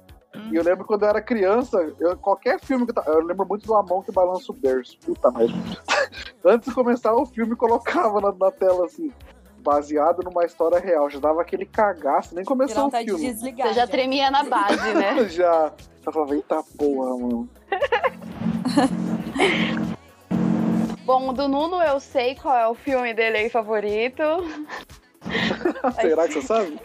[0.51, 3.65] E eu lembro quando eu era criança, eu- qualquer filme que eu, eu lembro muito
[3.65, 4.97] do A Mão que Balança o Berço.
[4.99, 5.53] Puta merda.
[6.45, 9.11] Antes de começar o filme, colocava na, na tela assim,
[9.59, 11.09] baseado numa história real.
[11.09, 13.25] Já dava aquele cagaço, nem começou o de filme.
[13.27, 13.67] desligar.
[13.67, 15.23] Você já tremia na base, né?
[15.29, 15.71] Já.
[16.05, 17.49] Eu falava, eita porra, mano.
[21.05, 24.23] Bom, do Nuno eu sei qual é o filme dele aí favorito.
[26.01, 26.79] Será que você sabe?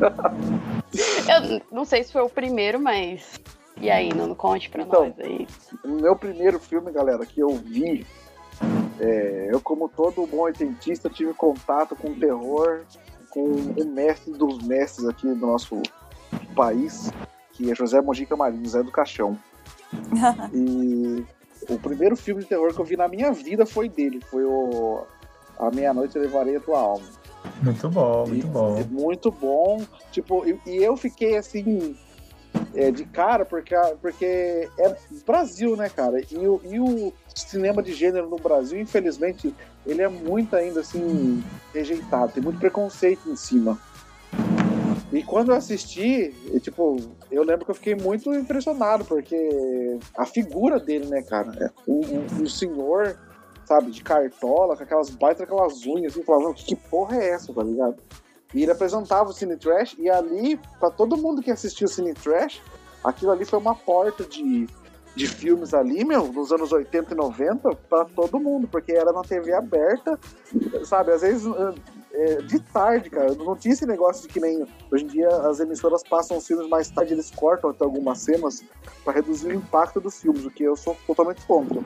[0.00, 3.40] Eu não sei se foi o primeiro, mas.
[3.80, 5.46] E aí, Nuno, conte pra Então, nós aí.
[5.84, 8.06] O meu primeiro filme, galera, que eu vi,
[8.98, 12.84] é, eu, como todo bom oitentista, tive contato com terror
[13.30, 15.80] com o mestre dos mestres aqui do nosso
[16.54, 17.10] país,
[17.52, 19.38] que é José Mojica Marinho, Zé do Caixão.
[20.52, 21.24] E
[21.68, 25.04] o primeiro filme de terror que eu vi na minha vida foi dele, foi o
[25.58, 27.06] A Meia-Noite Eu Levarei a Tua Alma.
[27.62, 28.78] Muito bom, muito bom.
[28.78, 29.82] É muito bom.
[30.10, 31.96] Tipo, e, e eu fiquei assim.
[32.74, 36.20] é, de cara, porque, porque é Brasil, né, cara?
[36.30, 39.54] E o, e o cinema de gênero no Brasil, infelizmente,
[39.86, 43.78] ele é muito ainda assim rejeitado, tem muito preconceito em cima.
[45.12, 46.96] E quando eu assisti, e, tipo,
[47.30, 51.52] eu lembro que eu fiquei muito impressionado, porque a figura dele, né, cara?
[51.60, 52.00] É, o,
[52.42, 53.18] o senhor,
[53.70, 57.54] sabe, de cartola, com aquelas baitas, aquelas unhas, assim, falava, que, que porra é essa,
[57.54, 58.02] tá ligado?
[58.52, 62.12] E ele apresentava o Cine Trash, e ali, pra todo mundo que assistiu o Cine
[62.12, 62.60] Trash,
[63.04, 64.66] aquilo ali foi uma porta de,
[65.14, 69.22] de filmes ali, meu, nos anos 80 e 90, pra todo mundo, porque era na
[69.22, 70.18] TV aberta,
[70.84, 71.12] sabe?
[71.12, 71.46] Às vezes
[72.12, 73.32] é, de tarde, cara.
[73.36, 76.68] Não tinha esse negócio de que nem hoje em dia as emissoras passam os filmes
[76.68, 78.64] mais tarde, eles cortam até algumas cenas
[79.04, 81.80] para reduzir o impacto dos filmes, o que eu sou totalmente contra.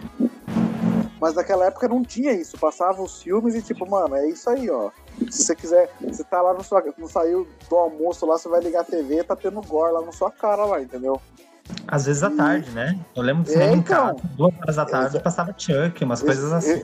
[1.20, 4.68] Mas naquela época não tinha isso, passava os filmes e tipo, mano, é isso aí,
[4.68, 4.90] ó.
[5.31, 8.61] Se você quiser, você tá lá no sua, não saiu do almoço lá, você vai
[8.61, 11.20] ligar a TV, tá tendo gore lá na sua cara lá, entendeu?
[11.88, 12.98] Às vezes à tarde, né?
[13.16, 14.07] Eu lembro de É, cinema então.
[14.16, 16.83] casa, duas horas da tarde, Exa- passava Chuck, umas coisas assim.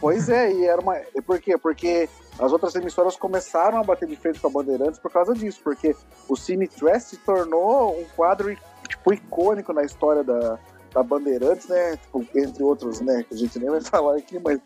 [0.00, 0.96] Pois é, e era uma.
[1.14, 1.56] e Por quê?
[1.56, 2.08] Porque
[2.38, 5.96] as outras emissoras começaram a bater de frente com a Bandeirantes por causa disso, porque
[6.28, 8.54] o Cine Trash se tornou um quadro
[8.88, 10.58] tipo, icônico na história da,
[10.92, 11.96] da Bandeirantes, né?
[11.96, 13.24] Tipo, entre outros, né?
[13.28, 14.60] Que a gente nem vai falar aqui, mas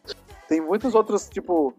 [0.49, 1.75] tem muitos outros, tipo,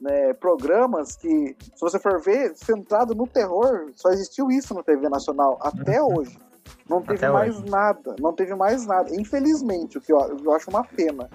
[0.00, 5.08] né, programas que, se você for ver, centrado no terror, só existiu isso na TV
[5.08, 6.38] Nacional até hoje.
[6.88, 7.70] Não teve Até mais hoje.
[7.70, 9.14] nada, não teve mais nada.
[9.14, 11.28] Infelizmente, o que eu, eu acho uma pena.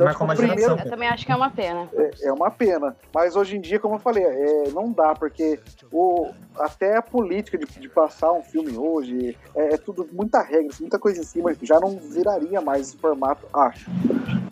[0.00, 0.84] Então, Marcou uma primeiro, geração.
[0.84, 1.88] Eu também acho que é uma pena.
[1.94, 2.96] é, é uma pena.
[3.14, 5.60] Mas hoje em dia, como eu falei, é, não dá, porque
[5.92, 10.74] o, até a política de, de passar um filme hoje é, é tudo muita regra,
[10.80, 13.90] muita coisa em cima, já não viraria mais esse formato, acho.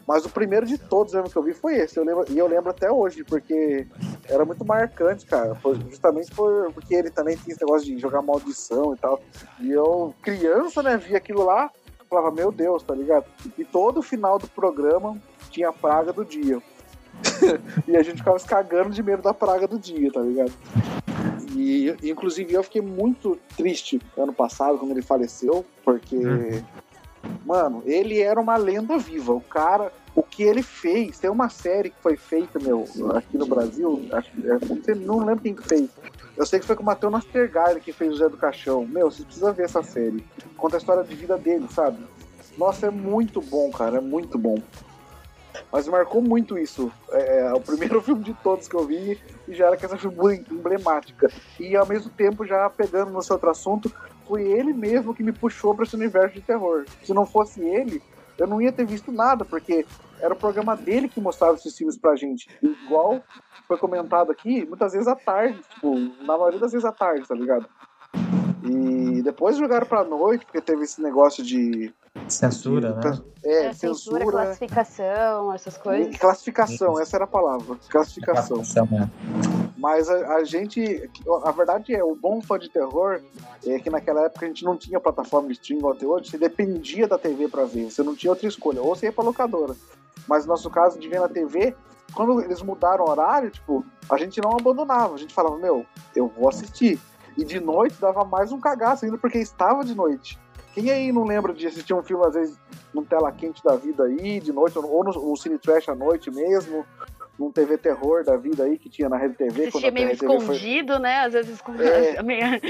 [0.06, 1.96] Mas o primeiro de todos mesmo que eu vi foi esse.
[1.96, 3.86] Eu lembro, e eu lembro até hoje, porque
[4.28, 5.54] era muito marcante, cara.
[5.54, 9.20] Foi justamente por, porque ele também tinha esse negócio de jogar maldição e tal.
[9.60, 11.70] E eu, criança, né, via aquilo lá,
[12.08, 13.26] falava, meu Deus, tá ligado?
[13.56, 15.18] E todo final do programa
[15.50, 16.60] tinha a praga do dia.
[17.86, 20.52] e a gente ficava se cagando de medo da praga do dia, tá ligado?
[21.54, 26.62] E, inclusive, eu fiquei muito triste ano passado, quando ele faleceu, porque, Uhum.
[27.44, 29.32] mano, ele era uma lenda viva.
[29.32, 32.84] O cara, o que ele fez, tem uma série que foi feita, meu,
[33.14, 35.88] aqui no Brasil, acho, é, não, lembro quem que fez.
[36.36, 38.86] Eu sei que foi com o Matheus Nastergaile que fez o Zé do Caixão.
[38.86, 40.24] Meu, você precisa ver essa série.
[40.56, 41.98] Conta a história de vida dele, sabe?
[42.56, 44.56] Nossa, é muito bom, cara, é muito bom.
[45.72, 46.90] Mas marcou muito isso.
[47.10, 49.96] É, é o primeiro filme de todos que eu vi e já era com essa
[49.96, 51.30] figura emblemática.
[51.58, 53.92] E ao mesmo tempo, já pegando no seu outro assunto,
[54.26, 56.84] foi ele mesmo que me puxou para esse universo de terror.
[57.02, 58.02] Se não fosse ele,
[58.38, 59.84] eu não ia ter visto nada, porque
[60.20, 62.48] era o programa dele que mostrava esses filmes pra gente.
[62.62, 63.22] Igual
[63.66, 65.94] foi comentado aqui, muitas vezes à tarde, tipo,
[66.24, 67.66] na maioria das vezes à tarde, tá ligado?
[68.64, 71.92] E depois jogaram pra noite, porque teve esse negócio de.
[72.28, 73.18] Censura, né?
[73.44, 74.30] É, É, censura, censura.
[74.32, 76.14] classificação, essas coisas.
[76.14, 77.76] E classificação, essa era a palavra.
[77.88, 78.56] Classificação.
[78.56, 79.10] Classificação, né?
[79.76, 81.08] Mas a, a gente.
[81.44, 83.20] A verdade é, o bom fã de terror
[83.64, 86.38] é que naquela época a gente não tinha plataforma de streaming igual até hoje, você
[86.38, 89.76] dependia da TV pra ver, você não tinha outra escolha, ou você ia pra locadora.
[90.26, 91.74] Mas no nosso caso, de ver na TV,
[92.12, 96.26] quando eles mudaram o horário, tipo, a gente não abandonava, a gente falava, meu, eu
[96.28, 96.98] vou assistir.
[97.38, 100.36] E de noite dava mais um cagaço ainda, porque estava de noite.
[100.74, 102.58] Quem aí não lembra de assistir um filme, às vezes,
[102.92, 106.32] num tela quente da vida aí, de noite, ou no, no Cine Trash à noite
[106.32, 106.84] mesmo,
[107.38, 109.52] num TV Terror da vida aí, que tinha na Rede TV.
[109.54, 111.20] quando Assistia a meio TV foi- escondido, né?
[111.20, 111.84] Às vezes escondido.
[111.88, 112.22] É.
[112.22, 112.60] meio- É,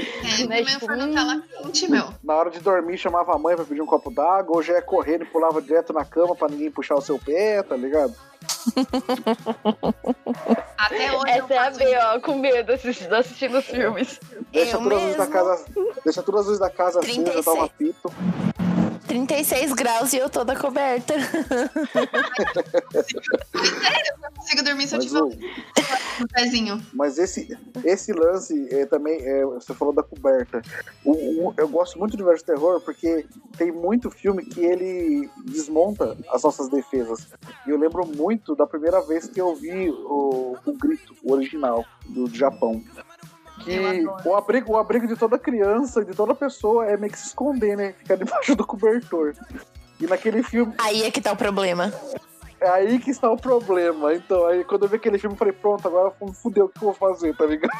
[0.47, 1.07] Né, tipo, foi hum.
[1.07, 2.09] no tela quente, meu.
[2.23, 4.81] Na hora de dormir, chamava a mãe pra pedir um copo d'água, ou já ia
[4.81, 8.13] correndo e pulava direto na cama pra ninguém puxar o seu pé, tá ligado?
[10.77, 14.19] Até hoje eu Essa é a B, ó, com medo assistindo, assistindo os filmes.
[14.51, 15.65] Deixa Eu todas as luzes da casa.
[16.03, 17.45] Deixa todas as luzes da casa assim, já 36.
[17.45, 18.13] dá um apito.
[19.09, 21.15] 36 graus e eu toda coberta.
[24.23, 26.81] Eu consigo dormir se eu Mas, tiver o- um pezinho.
[26.93, 30.61] mas esse, esse lance é, também, é, você falou da coberta.
[31.03, 33.25] O, o- eu gosto muito de Verso Terror porque
[33.57, 37.27] tem muito filme que ele desmonta as nossas defesas.
[37.65, 41.83] E eu lembro muito da primeira vez que eu vi o, o Grito, o original,
[42.07, 42.81] do Japão.
[43.59, 47.27] Que o abrigo, o abrigo de toda criança, de toda pessoa, é meio que se
[47.27, 47.93] esconder, né?
[47.97, 49.33] Ficar debaixo do cobertor.
[49.99, 51.93] E naquele filme, Aí é que tá o problema.
[52.61, 54.13] é aí que está o problema.
[54.13, 56.91] Então, aí quando eu vi aquele filme, eu falei, pronto, agora fudeu, o que eu
[56.91, 57.71] vou fazer, tá ligado?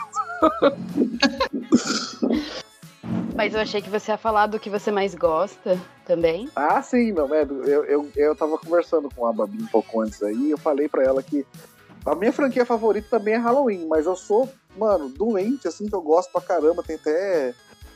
[3.35, 6.49] Mas eu achei que você ia falar do que você mais gosta também.
[6.55, 10.21] Ah, sim, não, é, eu, eu, eu tava conversando com a Babi um pouco antes
[10.21, 11.45] aí, eu falei pra ela que
[12.05, 16.01] a minha franquia favorita também é Halloween, mas eu sou, mano, doente, assim, que eu
[16.01, 17.53] gosto pra caramba, tem até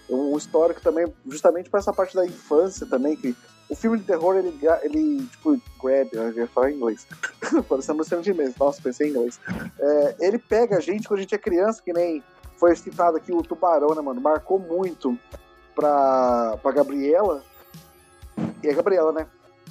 [0.09, 3.35] um histórico também, justamente pra essa parte da infância também, que
[3.69, 7.07] o filme de terror, ele, ele tipo, grab, eu ia falar em inglês,
[7.67, 9.39] parecendo Luciano de Mendes, nossa, pensei em inglês.
[9.79, 12.21] É, ele pega a gente quando a gente é criança, que nem
[12.57, 14.21] foi citado aqui o Tubarão, né, mano?
[14.21, 15.17] Marcou muito
[15.75, 17.43] pra, pra Gabriela.
[18.61, 19.27] E a Gabriela, né?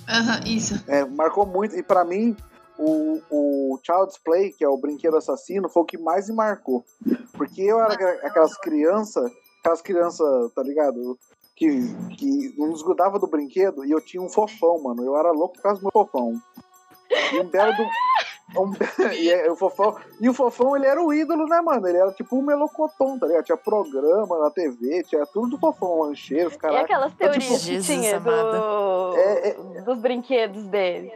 [0.08, 0.82] Aham, isso.
[0.86, 1.76] É, marcou muito.
[1.76, 2.36] E pra mim,
[2.82, 6.84] o, o Child's Play, que é o brinquedo assassino, foi o que mais me marcou.
[7.32, 7.94] Porque eu era
[8.26, 11.18] aquelas crianças, aquelas crianças, tá ligado?
[11.54, 11.68] Que,
[12.16, 15.04] que não desgrudava do brinquedo e eu tinha um fofão, mano.
[15.04, 16.34] Eu era louco por causa do meu fofão.
[17.32, 17.82] E um belo do.
[18.60, 18.72] Um,
[19.14, 21.86] e, é, o fofão, e o fofão, ele era o ídolo, né, mano?
[21.86, 23.44] Ele era tipo um melocotão, tá ligado?
[23.44, 26.84] Tinha programa na TV, tinha tudo do fofão, lancheiros, E caralho.
[26.84, 29.16] aquelas tipo, teorias que Jesus tinha do...
[29.16, 31.12] É, dos brinquedos dele.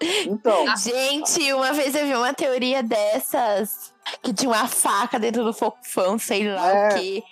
[0.00, 5.52] Então, Gente, uma vez eu vi uma teoria dessas que tinha uma faca dentro do
[5.52, 7.22] fofão, sei lá É, o quê.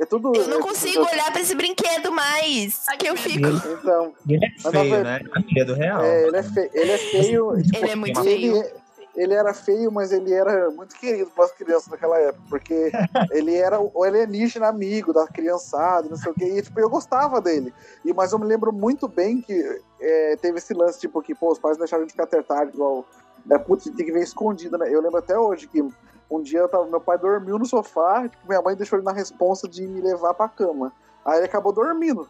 [0.00, 0.32] é tudo.
[0.34, 2.84] Eu não é- consigo olhar pra esse brinquedo mais.
[2.98, 3.46] Que eu fico.
[3.48, 5.20] Então, E ele é feio, né?
[5.36, 6.02] É medo real.
[6.02, 7.62] é, ele, é feio, ele é feio.
[7.62, 8.56] tipo, Ele é muito feio.
[8.56, 8.74] ele
[9.16, 12.90] era feio, mas ele era muito querido para as crianças naquela época, porque
[13.30, 17.40] ele era o alienígena amigo da criançada, não sei o quê, e tipo, eu gostava
[17.40, 17.74] dele.
[18.04, 21.52] E, mas eu me lembro muito bem que é, teve esse lance, tipo, que pô,
[21.52, 23.04] os pais deixaram de ficar até tarde, igual.
[23.50, 24.88] É, putz, tem que ver escondido, né?
[24.88, 25.82] Eu lembro até hoje que
[26.30, 29.68] um dia tava, meu pai dormiu no sofá, tipo, minha mãe deixou ele na responsa
[29.68, 30.92] de me levar pra cama.
[31.24, 32.26] Aí ele acabou dormindo.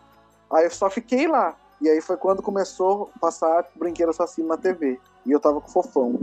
[0.51, 1.55] Aí eu só fiquei lá.
[1.81, 5.01] E aí foi quando começou a passar brinquedo assassino na TV.
[5.27, 6.21] E eu tava com fofão.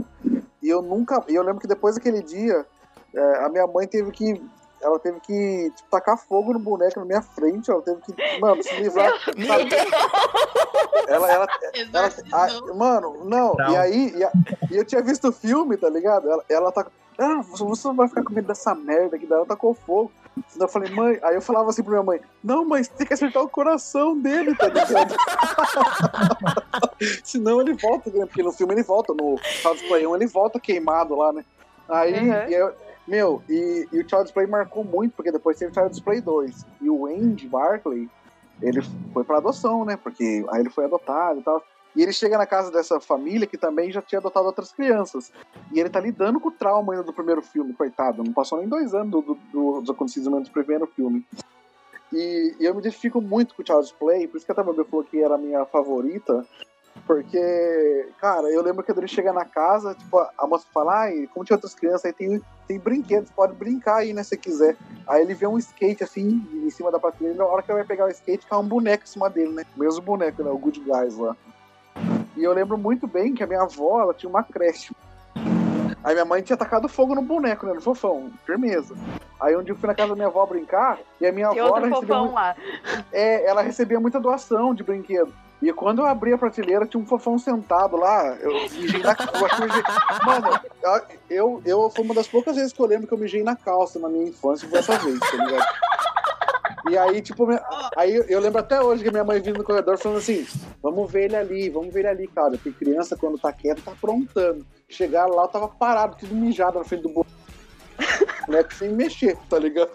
[0.62, 1.22] E eu nunca.
[1.28, 2.66] E eu lembro que depois daquele dia,
[3.14, 4.42] é, a minha mãe teve que.
[4.82, 7.70] Ela teve que tipo, tacar fogo no boneco na minha frente.
[7.70, 9.12] Ela teve que, mano, se livrar.
[11.08, 11.46] Ela, ela,
[11.92, 13.54] ela, ah, mano, não.
[13.54, 13.70] Não.
[13.72, 14.32] E aí, e, a-
[14.70, 16.30] e eu tinha visto o filme, tá ligado?
[16.30, 16.86] Ela, ela tá.
[17.18, 20.10] Ah, você você não vai ficar com medo dessa merda aqui, daí ela tacou fogo.
[20.58, 23.42] Eu falei, mãe, aí eu falava assim pra minha mãe, não, mas tem que acertar
[23.42, 25.14] o coração dele, tá ligado?
[27.24, 28.26] Senão ele volta, né?
[28.26, 31.44] porque no filme ele volta, no Child's Play 1 ele volta queimado lá, né?
[31.88, 32.48] Aí, Uhum.
[32.48, 32.72] e eu-
[33.08, 36.64] meu, e, e o Child's Play marcou muito, porque depois teve o Child's Play 2.
[36.80, 38.08] E o Andy Barclay,
[38.62, 38.80] ele
[39.12, 39.96] foi pra adoção, né?
[39.96, 41.62] Porque aí ele foi adotado e tal.
[41.94, 45.32] E ele chega na casa dessa família que também já tinha adotado outras crianças.
[45.72, 48.22] E ele tá lidando com o trauma ainda do primeiro filme, coitado.
[48.22, 49.22] Não passou nem dois anos do,
[49.52, 51.26] do- dos acontecimentos do primeiro filme.
[52.12, 54.84] E, e eu me identifico muito com o Child's Play, por isso que a Tababel
[54.84, 56.46] falou que era a minha favorita.
[57.06, 61.44] Porque, cara, eu lembro que ele chega na casa, tipo, a moça fala, ai, como
[61.44, 64.76] tinha outras crianças, aí tem, tem brinquedos, pode brincar aí, né, se quiser.
[65.06, 67.86] Aí ele vê um skate, assim, em cima da prateleira, na hora que ele vai
[67.86, 69.64] pegar o skate, cai um boneco em cima dele, né?
[69.76, 71.36] O mesmo boneco, né, o Good Guys lá.
[72.36, 74.94] E eu lembro muito bem que a minha avó, ela tinha uma creche.
[76.02, 78.94] Aí minha mãe tinha tacado fogo no boneco, né, no fofão, firmeza.
[79.38, 81.56] Aí um dia eu fui na casa da minha avó brincar, e a minha avó,
[81.66, 82.34] ela recebia, muito-
[83.12, 85.32] é, ela recebia muita doação de brinquedo.
[85.62, 88.34] E quando eu abri a prateleira, tinha um fofão sentado lá.
[88.40, 89.82] Eu mijei na mijei-
[90.24, 90.60] Mano,
[91.28, 93.98] eu, eu foi uma das poucas vezes que eu lembro que eu mijei na calça
[93.98, 95.66] na minha infância, foi essa vez, tá ligado?
[96.90, 97.62] E aí, tipo, minha-
[97.96, 100.46] aí eu- lembro até hoje que minha mãe vindo no corredor falando assim:
[100.82, 102.50] vamos ver ele ali, vamos ver ele ali, cara.
[102.50, 104.66] Porque criança, quando tá quieto, tá aprontando.
[104.88, 107.26] Chegaram lá, eu tava parado, tudo mijado na frente do bo-
[108.46, 109.90] boneco sem mexer, tá ligado?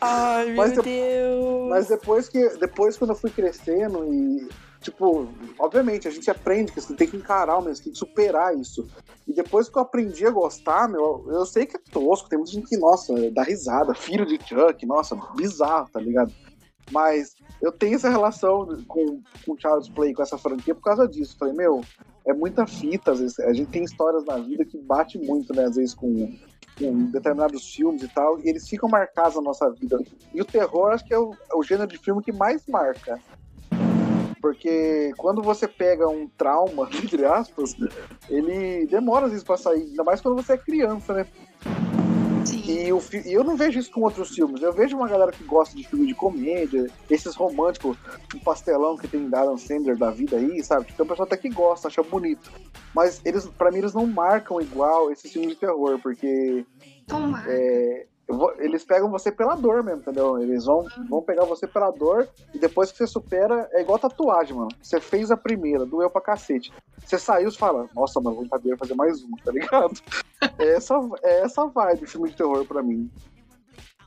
[0.00, 1.68] Ai, meu Mas eu- Deus.
[1.68, 4.48] Mas depois que depois quando eu fui crescendo e
[4.80, 8.88] tipo, obviamente a gente aprende que você tem que encarar, mas tem que superar isso.
[9.26, 12.52] E depois que eu aprendi a gostar, meu, eu sei que é tosco, tem muita
[12.52, 16.32] gente que, nossa, dá risada, filho de Chuck, nossa, bizarro, tá ligado?
[16.90, 21.36] Mas eu tenho essa relação com, com Child's Play, com essa franquia, por causa disso.
[21.38, 21.82] Falei, meu,
[22.26, 23.38] é muita fita, às vezes.
[23.40, 26.36] A gente tem histórias na vida que bate muito, né, às vezes, com,
[26.78, 29.98] com determinados filmes e tal, e eles ficam marcados na nossa vida.
[30.34, 33.20] E o terror, acho que é o, é o gênero de filme que mais marca.
[34.40, 37.76] Porque quando você pega um trauma, entre aspas,
[38.28, 41.26] ele demora às vezes pra sair, ainda mais quando você é criança, né?
[42.44, 42.62] Sim.
[42.66, 44.62] E, o e eu não vejo isso com outros filmes.
[44.62, 47.96] Eu vejo uma galera que gosta de filme de comédia, esses românticos,
[48.34, 50.86] um pastelão que tem Adam Sandler da vida aí, sabe?
[50.86, 52.50] Tipo, tem um pessoal até que gosta, acha bonito.
[52.94, 56.64] Mas eles, para mim, eles não marcam igual esses filmes de terror, porque
[57.06, 57.42] Toma.
[57.46, 58.06] é,
[58.58, 60.38] eles pegam você pela dor mesmo, entendeu?
[60.38, 64.54] Eles vão, vão pegar você pela dor e depois que você supera, é igual tatuagem,
[64.54, 64.70] mano.
[64.80, 66.72] Você fez a primeira, doeu pra cacete.
[67.04, 69.92] Você saiu e fala, nossa, mano, vou fazer fazer mais uma, tá ligado?
[70.58, 73.10] É essa, é essa vibe filme de terror pra mim.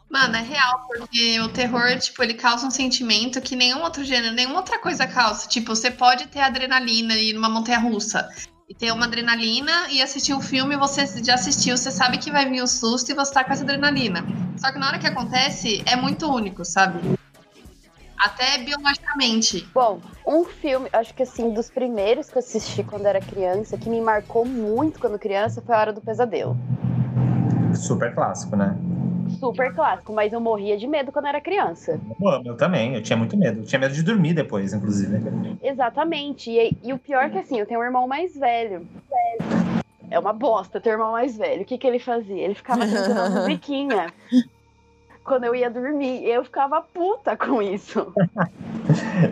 [0.09, 4.35] Mano, é real, porque o terror, tipo, ele causa um sentimento que nenhum outro gênero,
[4.35, 5.47] nenhuma outra coisa causa.
[5.47, 8.29] Tipo, você pode ter adrenalina e ir numa montanha russa.
[8.69, 12.49] E ter uma adrenalina e assistir um filme, você já assistiu, você sabe que vai
[12.49, 14.23] vir o susto e você tá com essa adrenalina.
[14.57, 16.99] Só que na hora que acontece, é muito único, sabe?
[18.17, 19.67] Até biologicamente.
[19.73, 23.89] Bom, um filme, acho que assim, dos primeiros que eu assisti quando era criança, que
[23.89, 26.57] me marcou muito quando criança, foi A Hora do Pesadelo.
[27.75, 28.77] Super clássico, né?
[29.39, 31.99] Super clássico, mas eu morria de medo quando era criança.
[32.19, 33.61] Pô, eu também, eu tinha muito medo.
[33.61, 35.17] Eu tinha medo de dormir depois, inclusive.
[35.61, 36.51] Exatamente.
[36.51, 38.87] E, e o pior é que assim, eu tenho um irmão mais velho.
[40.09, 41.63] É uma bosta ter um irmão mais velho.
[41.63, 42.43] O que, que ele fazia?
[42.43, 44.07] Ele ficava cantando a musiquinha
[45.23, 46.25] quando eu ia dormir.
[46.27, 48.13] Eu ficava puta com isso.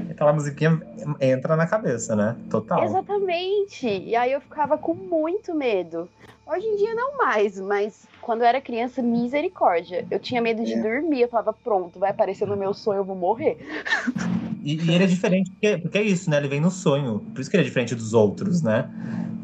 [0.09, 0.81] Aquela musiquinha
[1.19, 2.35] entra na cabeça, né?
[2.49, 2.83] Total.
[2.83, 3.87] Exatamente.
[3.87, 6.07] E aí eu ficava com muito medo.
[6.45, 10.05] Hoje em dia não mais, mas quando eu era criança, misericórdia.
[10.11, 10.81] Eu tinha medo de É.
[10.81, 11.21] dormir.
[11.21, 13.57] Eu falava, pronto, vai aparecer no meu sonho, eu vou morrer.
[14.63, 16.37] E, e ele é diferente porque, porque é isso, né?
[16.37, 17.19] Ele vem no sonho.
[17.33, 18.89] Por isso que ele é diferente dos outros, né?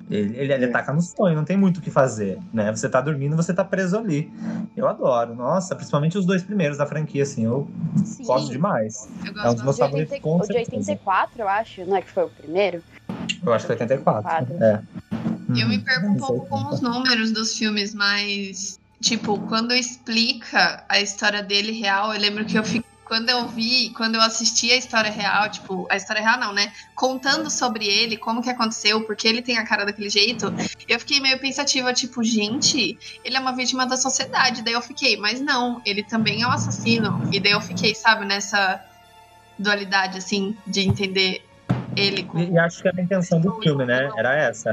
[0.09, 0.69] Ele, ele, ele É.
[0.69, 2.71] ataca no sonho, não tem muito o que fazer, né?
[2.71, 4.31] Você tá dormindo, você tá preso ali.
[4.75, 7.67] Eu adoro, nossa, principalmente os dois primeiros da franquia, assim, eu
[8.05, 8.23] Sim.
[8.25, 9.09] gosto demais.
[9.25, 10.91] Eu É um dos gosto meus De, favoritos, 80, com o de certeza.
[10.91, 12.83] 84, eu acho, não é que foi o primeiro?
[13.45, 14.23] Eu acho que é 84.
[14.23, 14.63] Quatro.
[14.63, 14.81] É.
[15.59, 15.83] Eu me Uhum.
[15.83, 21.71] perco um pouco com os números dos filmes, mas, tipo, quando explica a história dele
[21.71, 22.85] real, eu lembro que eu fico.
[23.07, 26.73] Quando eu vi, quando eu assisti a história real, tipo, a história real não, né?
[26.93, 30.53] Contando sobre ele, como que aconteceu, porque ele tem a cara daquele jeito,
[30.87, 34.61] eu fiquei meio pensativa, tipo, gente, ele é uma vítima da sociedade.
[34.61, 37.21] Daí eu fiquei, mas não, ele também é um assassino.
[37.31, 38.83] E daí eu fiquei, sabe, nessa
[39.57, 41.45] dualidade, assim, de entender
[41.95, 42.43] ele como.
[42.43, 44.09] E, acho que era a intenção do filme, né?
[44.17, 44.71] Era essa.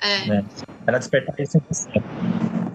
[0.00, 0.44] É,
[0.86, 1.90] Era despertar isso em você.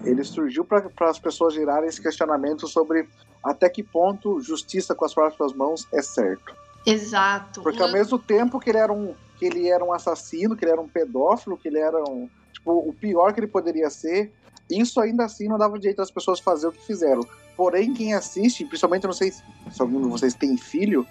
[0.04, 3.08] Ele surgiu para as pessoas girarem esse questionamento sobre
[3.42, 6.54] até que ponto justiça com as próprias mãos é certo.
[6.86, 7.62] exato.
[7.62, 10.72] Porque ao mesmo tempo que ele era um que ele era um assassino, que ele
[10.72, 14.32] era um pedófilo, que ele era um tipo o pior que ele poderia ser,
[14.70, 17.22] isso ainda assim não dava direito às pessoas fazer o que fizeram.
[17.56, 19.42] Porém, quem assiste, principalmente eu não sei se
[19.78, 21.06] algum de vocês tem filho,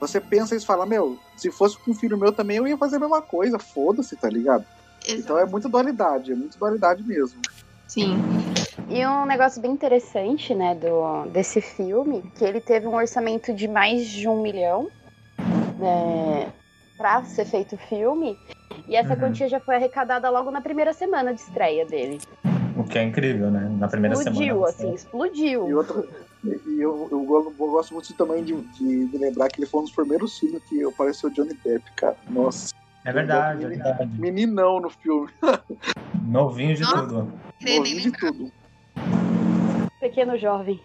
[0.00, 2.96] você pensa e fala, meu, se fosse com um filho meu também eu ia fazer
[2.96, 4.64] a mesma coisa, foda-se, tá ligado?
[5.08, 7.40] Então é muita dualidade, é muita dualidade mesmo.
[7.92, 8.16] Sim.
[8.88, 13.68] E um negócio bem interessante, né, do, desse filme, que ele teve um orçamento de
[13.68, 14.90] mais de um milhão
[15.78, 16.50] né,
[16.96, 18.38] pra ser feito o filme.
[18.88, 19.20] E essa Uhum.
[19.20, 22.18] quantia já foi arrecadada logo na primeira semana de estreia dele.
[22.78, 23.70] O que é incrível, né?
[23.78, 24.68] Na primeira explodiu, semana.
[24.68, 25.68] assim, explodiu.
[25.68, 26.02] E outra,
[26.42, 29.84] e eu, eu, eu gosto muito também de, de, de lembrar que ele foi um
[29.84, 32.16] dos primeiros filmes que apareceu Johnny Depp, cara.
[32.30, 32.70] Nossa,
[33.04, 34.20] É verdade, é verdade.
[34.20, 35.28] meninão no filme.
[36.24, 36.98] Novinho de Nossa.
[36.98, 37.32] tudo.
[37.60, 38.20] Novinho de lembrar.
[38.20, 38.52] tudo.
[40.00, 40.80] Pequeno jovem.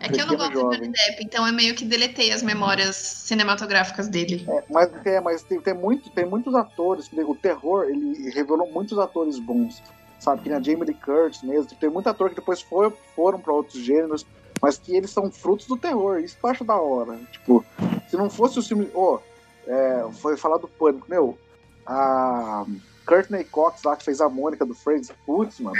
[0.00, 0.78] É que eu não gosto do jovem.
[0.78, 4.44] Johnny Depp, então eu meio que deletei as memórias cinematográficas dele.
[4.48, 7.10] É, mas é, mas tem, tem, muito, tem muitos atores.
[7.12, 9.82] O terror, ele revelou muitos atores bons.
[10.18, 11.70] Sabe, que nem a Jamie Lee Curtis mesmo.
[11.78, 14.26] Tem muito ator que depois foi, foram para outros gêneros,
[14.60, 16.18] mas que eles são frutos do terror.
[16.20, 17.18] Isso que eu acho da hora.
[17.32, 17.64] Tipo,
[18.08, 18.90] se não fosse o filme.
[18.94, 19.18] Ó,
[19.66, 21.06] é, foi falar do pânico.
[21.08, 21.38] Meu,
[21.86, 22.64] a
[23.06, 25.12] Courtney Cox lá que fez a Mônica do Friends.
[25.24, 25.76] Putz, mano.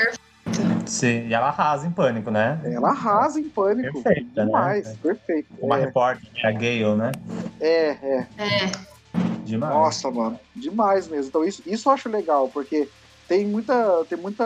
[0.86, 2.60] Sim, e ela arrasa em pânico, né?
[2.64, 4.02] Ela arrasa em pânico.
[4.02, 4.46] Perfeita, né?
[4.46, 5.48] Demais, perfeito.
[5.60, 7.12] Uma É, repórter, a Gale, né?
[7.60, 8.28] é, é.
[8.38, 8.96] É,
[9.44, 9.74] Demais.
[9.74, 11.28] Nossa, mano, demais mesmo.
[11.28, 12.88] Então isso, isso eu acho legal, porque
[13.28, 14.44] tem muita, tem muita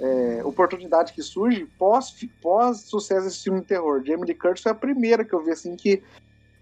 [0.00, 4.02] é, oportunidade que surge pós, pós sucesso desse filme de terror.
[4.04, 6.02] Jamie Lee Curtis foi a primeira que eu vi assim que,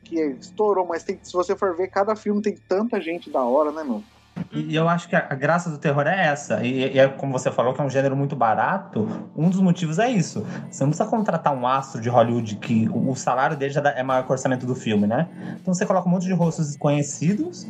[0.05, 3.73] que estourou, mas tem, se você for ver, cada filme tem tanta gente da hora,
[3.73, 4.03] né, meu?
[4.53, 6.63] E eu acho que a graça do terror é essa.
[6.65, 9.09] E, é como você falou, que é um gênero muito barato.
[9.37, 10.47] Um dos motivos é isso.
[10.71, 14.23] Você não precisa contratar um astro de Hollywood que o salário dele já é maior
[14.23, 15.29] que o orçamento do filme, né?
[15.61, 17.67] Então você coloca um monte de rostos desconhecidos.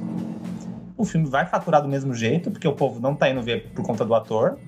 [0.96, 3.84] O filme vai faturar do mesmo jeito, porque o povo não tá indo ver por
[3.84, 4.58] conta do ator,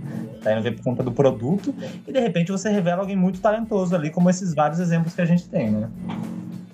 [0.43, 1.75] tá indo ver por conta do produto.
[2.07, 5.25] E de repente você revela alguém muito talentoso ali, como esses vários exemplos que a
[5.25, 5.91] gente tem, né?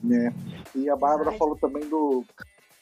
[0.03, 0.32] né?
[0.74, 2.24] E a Bárbara falou também do,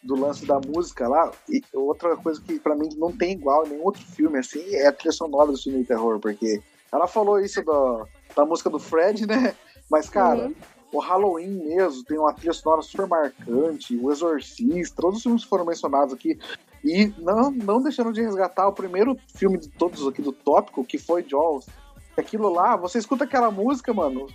[0.02, 1.30] do lance da música lá.
[1.48, 4.86] E outra coisa que pra mim não tem igual em nenhum outro filme, assim, é
[4.86, 6.62] a trilha sonora do filme de terror, porque
[6.92, 8.06] ela falou isso da,
[8.36, 9.54] da música do Fred, né?
[9.90, 10.54] Mas, cara, Uhum.
[10.92, 15.64] O Halloween mesmo tem uma trilha sonora super marcante, o Exorcista, todos os filmes foram
[15.64, 16.38] mencionados aqui.
[16.84, 20.98] E não, não deixando de resgatar o primeiro filme de todos aqui do tópico, que
[20.98, 21.66] foi Jaws.
[22.16, 24.26] Aquilo lá, você escuta aquela música, mano.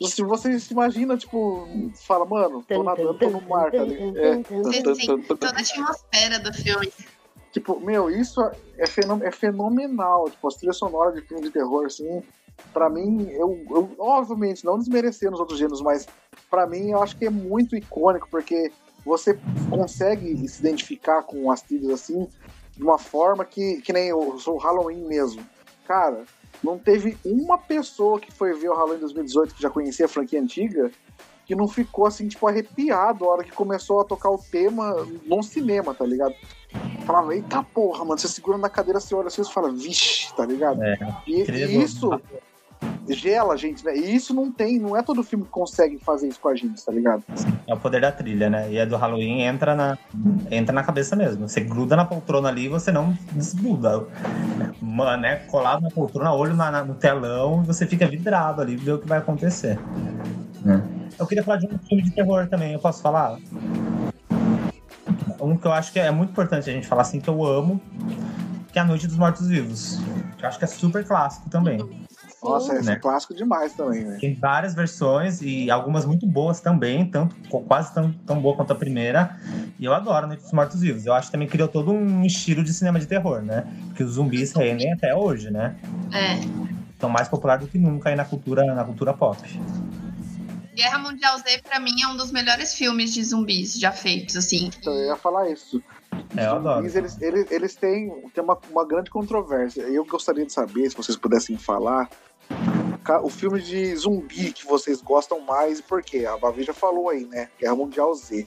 [0.00, 1.66] Se você se imagina, tipo,
[2.06, 4.18] fala, mano, tô nadando, tô no mar, tá ligado?
[4.18, 4.42] É.
[4.42, 6.92] você sente toda a atmosfera do filme.
[7.52, 8.40] Tipo, meu, isso
[8.78, 10.28] é, fenom- é fenomenal.
[10.30, 12.22] Tipo, as trilhas sonoras de filme de terror, assim,
[12.72, 16.06] pra mim, eu, eu obviamente, não desmerecendo os outros gêneros, mas
[16.50, 18.72] pra mim eu acho que é muito icônico, porque
[19.04, 19.38] você
[19.68, 22.26] consegue se identificar com as trilhas assim,
[22.76, 25.44] de uma forma que, que nem o, o Halloween mesmo.
[25.86, 26.24] Cara,
[26.62, 30.40] não teve uma pessoa que foi ver o Halloween 2018 que já conhecia a franquia
[30.40, 30.90] antiga
[31.52, 35.42] que não ficou assim, tipo, arrepiado a hora que começou a tocar o tema num
[35.42, 36.34] cinema, tá ligado?
[37.04, 40.46] Falava, eita porra, mano, você segura na cadeira, você olha assim e fala, vixe, tá
[40.46, 40.82] ligado?
[40.82, 40.96] É,
[41.26, 42.18] E, e isso,
[43.06, 43.94] gela a gente, né?
[43.94, 46.82] E isso não tem, não é todo filme que consegue fazer isso com a gente,
[46.82, 47.22] tá ligado?
[47.66, 48.72] É o poder da trilha, né?
[48.72, 49.98] E a do Halloween entra na,
[50.50, 51.46] entra na cabeça mesmo.
[51.46, 54.06] Você gruda na poltrona ali e você não desgruda.
[54.80, 58.74] Mano, é colado na poltrona, olho na, na- no telão e você fica vidrado ali,
[58.74, 59.78] ver o que vai acontecer.
[60.64, 60.82] Né?
[61.18, 63.38] Eu queria falar de um filme de terror também, eu posso falar?
[65.40, 67.80] Um que eu acho que é muito importante a gente falar assim, que eu amo,
[68.72, 70.00] que é A Noite dos Mortos Vivos.
[70.38, 71.78] Que eu acho que é super clássico também.
[72.42, 72.94] Nossa, esse Né?
[72.94, 74.18] é clássico demais também, velho.
[74.20, 77.36] Tem várias versões e algumas muito boas também, tanto
[77.68, 79.36] quase tão, tão boa quanto a primeira.
[79.78, 81.06] E eu adoro Noite dos Mortos Vivos.
[81.06, 83.64] Eu acho que também criou todo um estilo de cinema de terror, né?
[83.88, 85.76] Porque os zumbis rendem até hoje, né?
[86.12, 86.40] É.
[87.00, 89.38] São mais populares do que nunca aí na cultura, na cultura pop.
[90.74, 94.70] Guerra Mundial Z, pra mim, é um dos melhores filmes de zumbis já feitos, assim.
[94.78, 95.82] Então eu ia falar isso.
[96.36, 96.86] É, eu adoro.
[96.86, 99.82] Eles, eles, eles, têm, têm uma, uma grande controvérsia.
[99.82, 102.08] Eu gostaria de saber, se vocês pudessem falar,
[103.22, 106.24] o filme de zumbi que vocês gostam mais e por quê?
[106.24, 107.48] A Bavi já falou aí, né?
[107.60, 108.46] Guerra Mundial Z.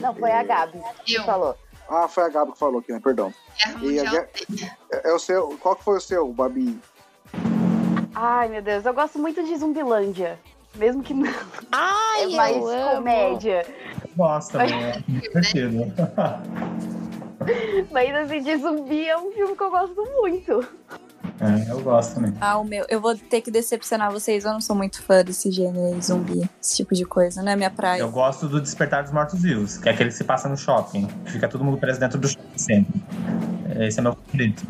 [0.00, 1.56] Não, foi a Gabi que Eu, falou.
[1.88, 3.00] Ah, foi a Gabi que falou aqui, né?
[3.02, 3.32] Perdão.
[3.56, 4.70] Guerra E a Mundial Guerra- Z.
[4.90, 5.56] É, é o seu.
[5.60, 6.78] Qual que foi o seu, Babi?
[8.14, 10.38] Ai, meu Deus, eu gosto muito de Zumbilândia.
[10.74, 11.30] Mesmo que não
[11.70, 12.56] Ai, é mais
[12.94, 13.66] comédia.
[14.02, 15.92] Eu gosto também, é divertido.
[17.90, 20.66] Mas assim, de zumbi é um filme que eu gosto muito.
[21.40, 22.32] É, eu gosto também.
[22.40, 22.86] Ah, o meu.
[22.88, 24.44] Eu vou ter que decepcionar vocês.
[24.44, 27.42] Eu não sou muito fã desse gênero aí, zumbi, esse tipo de coisa.
[27.42, 28.00] Não é minha praia.
[28.00, 31.08] Eu gosto do Despertar dos Mortos Vivos, que é aquele que se passa no shopping.
[31.26, 33.02] Fica todo mundo preso dentro do shopping sempre.
[33.80, 34.64] Esse é meu favorito.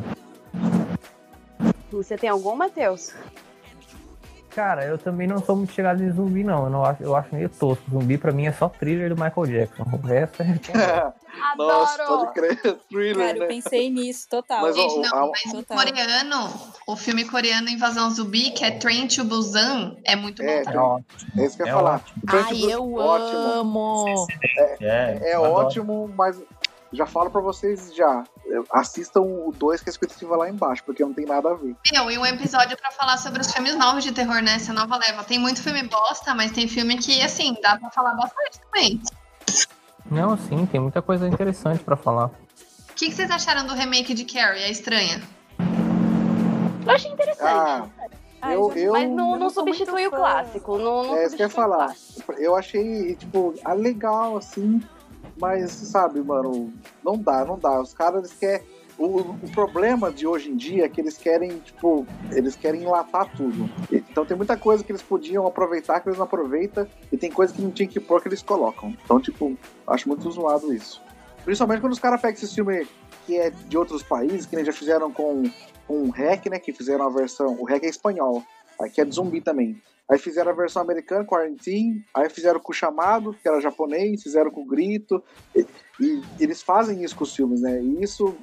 [1.91, 3.13] Você tem algum, Matheus?
[4.55, 6.65] Cara, eu também não sou muito chegado em zumbi, não.
[6.65, 7.83] Eu, não acho, eu acho meio tosco.
[7.91, 9.83] Zumbi pra mim é só thriller do Michael Jackson.
[9.93, 10.47] O resto é.
[11.57, 12.19] Nossa, Adoro!
[12.19, 12.79] pode crer.
[12.91, 13.47] Thriller, Cara, eu né?
[13.47, 14.61] pensei nisso, total.
[14.63, 15.79] Mas, Gente, a- não, mas o Total.
[15.79, 16.51] coreano,
[16.87, 21.05] o filme coreano Invasão Zumbi, que é Train to Busan, é muito É, bom também.
[21.39, 21.95] É isso que eu ia É falar.
[21.97, 22.23] ótimo.
[22.29, 23.49] Ai, do- eu ótimo.
[23.49, 24.27] amo.
[24.59, 24.77] É,
[25.31, 25.67] É eu adoro.
[25.67, 26.43] ótimo, mas
[26.93, 28.25] já falo pra vocês já.
[28.71, 31.75] Assistam o 2 que a expectativa lá embaixo, porque não tem nada a ver.
[31.91, 34.55] Meu, e um episódio pra falar sobre os filmes novos de terror, né?
[34.55, 35.25] Essa nova leva.
[35.25, 39.01] Tem muito filme bosta, mas tem filme que, assim, dá pra falar bastante também.
[40.11, 42.27] Não, sim, tem muita coisa interessante pra falar.
[42.27, 45.23] O que, que vocês acharam do remake de Carrie, a estranha?
[46.85, 47.91] Eu achei interessante.
[48.43, 50.77] Ah, eu, eu, mas não, não sou muito substitui o clássico.
[50.77, 51.95] Não, não É isso que eu ia falar.
[52.39, 54.83] Eu achei, tipo, legal, assim,
[55.39, 56.73] mas, sabe, mano,
[57.05, 57.81] não dá, não dá.
[57.81, 58.67] Os caras, eles querem.
[58.99, 63.35] O, o problema de hoje em dia é que eles querem, tipo, eles querem enlatar
[63.35, 63.69] tudo.
[63.91, 67.55] Então tem muita coisa que eles podiam aproveitar que eles não aproveitam, e tem coisa
[67.55, 68.95] que não tinha que pôr que eles colocam.
[69.03, 69.57] Então, tipo,
[69.87, 71.03] acho muito zoado isso.
[71.45, 72.87] Principalmente quando os caras pegam esse filme
[73.27, 75.43] que é de outros países, que nem já fizeram com,
[75.87, 76.59] com o REC, né?
[76.59, 77.57] Que fizeram a versão.
[77.59, 78.43] O REC é espanhol,
[78.79, 79.81] aqui é de zumbi também.
[80.11, 84.51] Aí fizeram a versão americana, Quarantine, aí fizeram com o chamado, que era japonês, fizeram
[84.51, 85.23] com o grito.
[85.57, 85.65] E,
[86.01, 87.81] e eles fazem isso com os filmes, né?
[87.83, 88.35] E isso.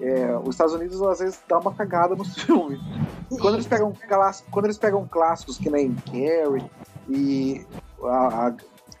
[0.00, 2.78] é, os Estados Unidos às vezes dá uma cagada nos filmes.
[3.40, 3.92] Quando eles pegam
[4.50, 6.64] quando eles pegam clássicos que nem Carrie
[7.08, 7.66] e
[8.04, 8.56] a- a-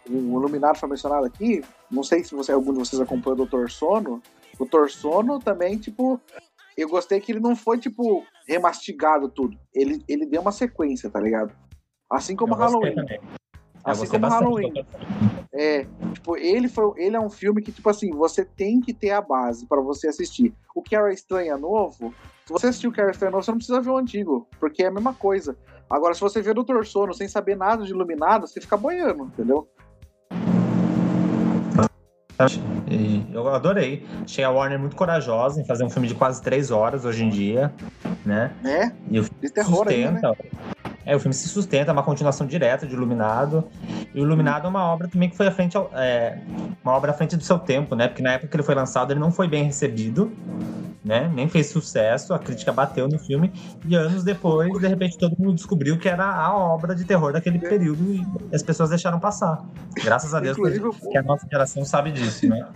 [0.08, 3.68] o Iluminado foi mencionado aqui, não sei se você, algum de vocês acompanha o Dr.
[3.68, 4.22] Sono.
[4.58, 4.88] O Dr.
[4.88, 6.20] Sono também, tipo,
[6.76, 9.56] eu gostei que ele não foi, tipo, remastigado tudo.
[9.74, 11.52] Ele, ele deu uma sequência, tá ligado?
[12.10, 12.94] Assim como Eu Halloween.
[12.96, 13.18] Eu
[13.84, 14.26] Assim como.
[14.26, 14.84] Halloween.
[15.52, 19.10] É, tipo, ele, foi, ele é um filme que, tipo assim, você tem que ter
[19.10, 20.52] a base pra você assistir.
[20.74, 22.12] O que era estranha novo,
[22.44, 24.88] se você assistiu o era estranha novo, você não precisa ver o antigo, porque é
[24.88, 25.56] a mesma coisa.
[25.88, 26.84] Agora, se você vê o Dr.
[26.84, 29.68] Sono sem saber nada de iluminado, você fica boiando, entendeu?
[33.32, 34.06] Eu adorei.
[34.22, 37.30] Achei a Warner muito corajosa em fazer um filme de quase três horas hoje em
[37.30, 37.72] dia,
[38.26, 38.54] né?
[38.62, 38.94] Né?
[39.10, 40.20] E o De terror ainda, né?
[41.06, 43.64] É, o filme se sustenta, é uma continuação direta de Iluminado.
[44.12, 46.40] E o Iluminado é uma obra também que foi à frente, ao- é,
[46.84, 48.08] uma obra à frente do seu tempo, né?
[48.08, 50.32] Porque na época que ele foi lançado, ele não foi bem recebido,
[51.04, 51.30] né?
[51.32, 53.52] Nem fez sucesso, a crítica bateu no filme.
[53.86, 57.60] E anos depois, de repente, todo mundo descobriu que era a obra de terror daquele
[57.60, 59.64] período e as pessoas deixaram passar.
[60.02, 62.66] Graças a Deus Inclusive, que a nossa geração sabe disso, né?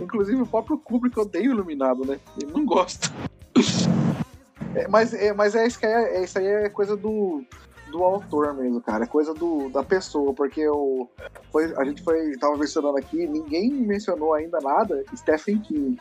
[0.00, 2.18] Inclusive o próprio Kubrick odeia o Iluminado, né?
[2.40, 3.10] Ele não gosta.
[4.74, 7.44] É, mas, é, mas é isso que é, é- isso aí é coisa do,
[7.96, 9.04] do autor mesmo, cara.
[9.04, 11.08] É coisa do, da pessoa, porque o,
[11.52, 15.96] foi, a gente foi, tava mencionando aqui, ninguém mencionou ainda nada, Stephen King.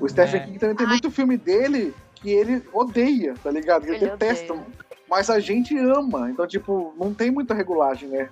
[0.00, 0.44] O Stephen É.
[0.46, 3.82] King também tem muito filme dele que ele odeia, tá ligado?
[3.82, 4.54] Que ele, Ele detesta.
[4.54, 4.66] odeia.
[5.08, 6.30] Mas a gente ama.
[6.30, 8.30] Então, tipo, não tem muita regulagem, né?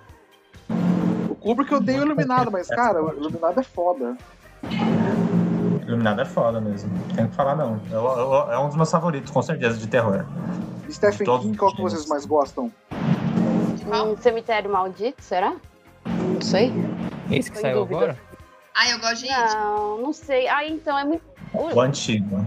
[1.29, 4.17] O Kubrick odeia o Iluminado, mas, cara, o Iluminado é foda.
[5.87, 6.89] Iluminado é foda mesmo.
[7.15, 7.79] Tem que falar, não.
[7.91, 10.25] Eu- eu- é um dos meus favoritos, com certeza, de terror.
[10.89, 12.71] Stephen King, qual que vocês mais gostam?
[13.85, 15.55] Um cemitério maldito, será?
[16.05, 16.71] Não sei.
[17.31, 18.17] Esse que Tô saiu agora?
[18.73, 19.55] Ah, eu gosto de It.
[19.55, 20.47] Não, não sei.
[20.47, 21.23] Ah, então é muito.
[21.53, 22.45] O antigo.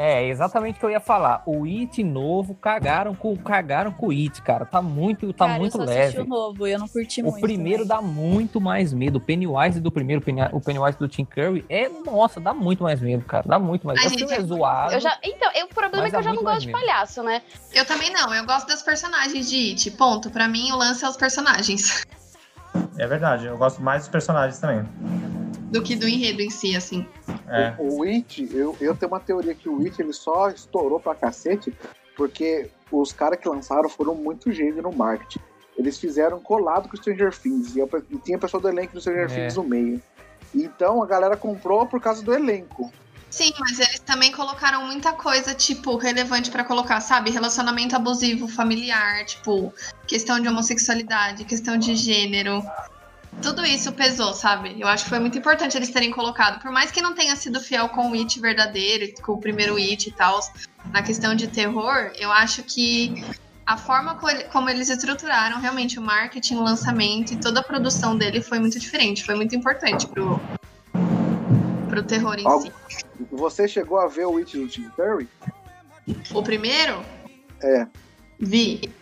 [0.00, 1.42] É, exatamente o que eu ia falar.
[1.44, 4.64] O It novo cagaram com cagaram com o It, cara.
[4.64, 6.20] Tá muito, tá Cara, muito eu só leve.
[6.20, 7.40] o novo eu não curti O muito.
[7.40, 7.88] primeiro né?
[7.88, 9.16] dá muito mais medo.
[9.16, 12.84] O Pennywise do primeiro, o Penny- o Pennywise do Tim Curry, é, nossa, dá muito
[12.84, 13.42] mais medo, cara.
[13.48, 14.14] Dá muito mais Ai, medo.
[14.14, 14.92] O gente, filme é é- zoado.
[14.94, 17.42] Eu já, então, eu- o problema é que eu já não gosto de palhaço, né?
[17.74, 19.90] Eu também não, eu gosto dos personagens de It.
[19.92, 20.30] Ponto.
[20.30, 22.04] Pra mim, o lance é os personagens.
[22.96, 24.84] É verdade, eu gosto mais dos personagens também.
[25.70, 27.06] Do que do enredo em si, assim.
[27.48, 27.74] É.
[27.78, 31.14] O, o It, eu, eu tenho uma teoria que o It ele só estourou pra
[31.14, 31.72] cacete
[32.16, 35.38] porque os caras que lançaram foram muito gênios no marketing.
[35.76, 39.00] Eles fizeram colado com o Stranger Things e, eu- e tinha pessoa do elenco do
[39.00, 39.34] Stranger É.
[39.34, 40.02] Things no meio.
[40.54, 42.90] Então a galera comprou por causa do elenco.
[43.30, 47.30] Sim, mas eles também colocaram muita coisa, tipo, relevante pra colocar, sabe?
[47.30, 49.72] Relacionamento abusivo familiar, tipo,
[50.06, 52.62] questão de homossexualidade, questão de gênero.
[53.42, 54.80] Tudo isso pesou, sabe?
[54.80, 56.60] Eu acho que foi muito importante eles terem colocado.
[56.60, 60.08] Por mais que não tenha sido fiel com o It verdadeiro, com o primeiro It
[60.08, 60.40] e tal,
[60.92, 63.14] na questão de terror, eu acho que
[63.66, 68.16] a forma co- como eles estruturaram realmente o marketing, o lançamento e toda a produção
[68.16, 69.22] dele foi muito diferente.
[69.24, 70.40] Foi muito importante pro,
[71.98, 72.72] pro terror em Algo- si.
[73.32, 75.28] Você chegou a ver o It do Tim Curry?
[76.32, 77.02] O primeiro?
[77.62, 77.86] É.
[78.38, 78.92] Vi.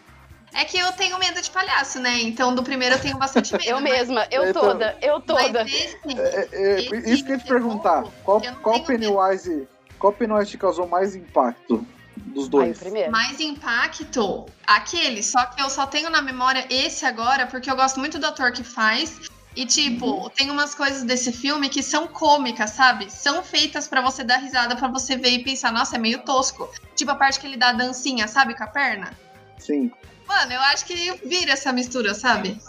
[0.54, 2.18] É que eu tenho medo de palhaço, né?
[2.22, 3.64] Então do primeiro eu tenho bastante medo.
[3.64, 5.62] Eu mesma, eu Então- toda, eu toda.
[5.62, 8.00] esse, É, é, Esse isso que eu ia te perguntar.
[8.02, 9.68] novo, Qual, qual Pennywise.
[9.98, 11.86] Qual Pennywise te causou mais impacto
[12.16, 12.78] dos o dois?
[12.78, 13.10] primeiro.
[13.12, 15.22] mais impacto, aquele.
[15.22, 18.52] Só que eu só tenho na memória esse agora, porque eu gosto muito do ator
[18.52, 19.20] que faz.
[19.56, 23.10] E, tipo, tem umas coisas desse filme que são cômicas, sabe?
[23.10, 26.70] São feitas pra você dar risada, pra você ver e pensar, nossa, é meio tosco.
[26.94, 28.54] Tipo a parte que ele dá a dancinha, sabe?
[28.54, 29.10] Com a perna.
[29.58, 29.90] Sim,
[30.26, 32.60] Mano, eu acho que vira essa mistura, sabe?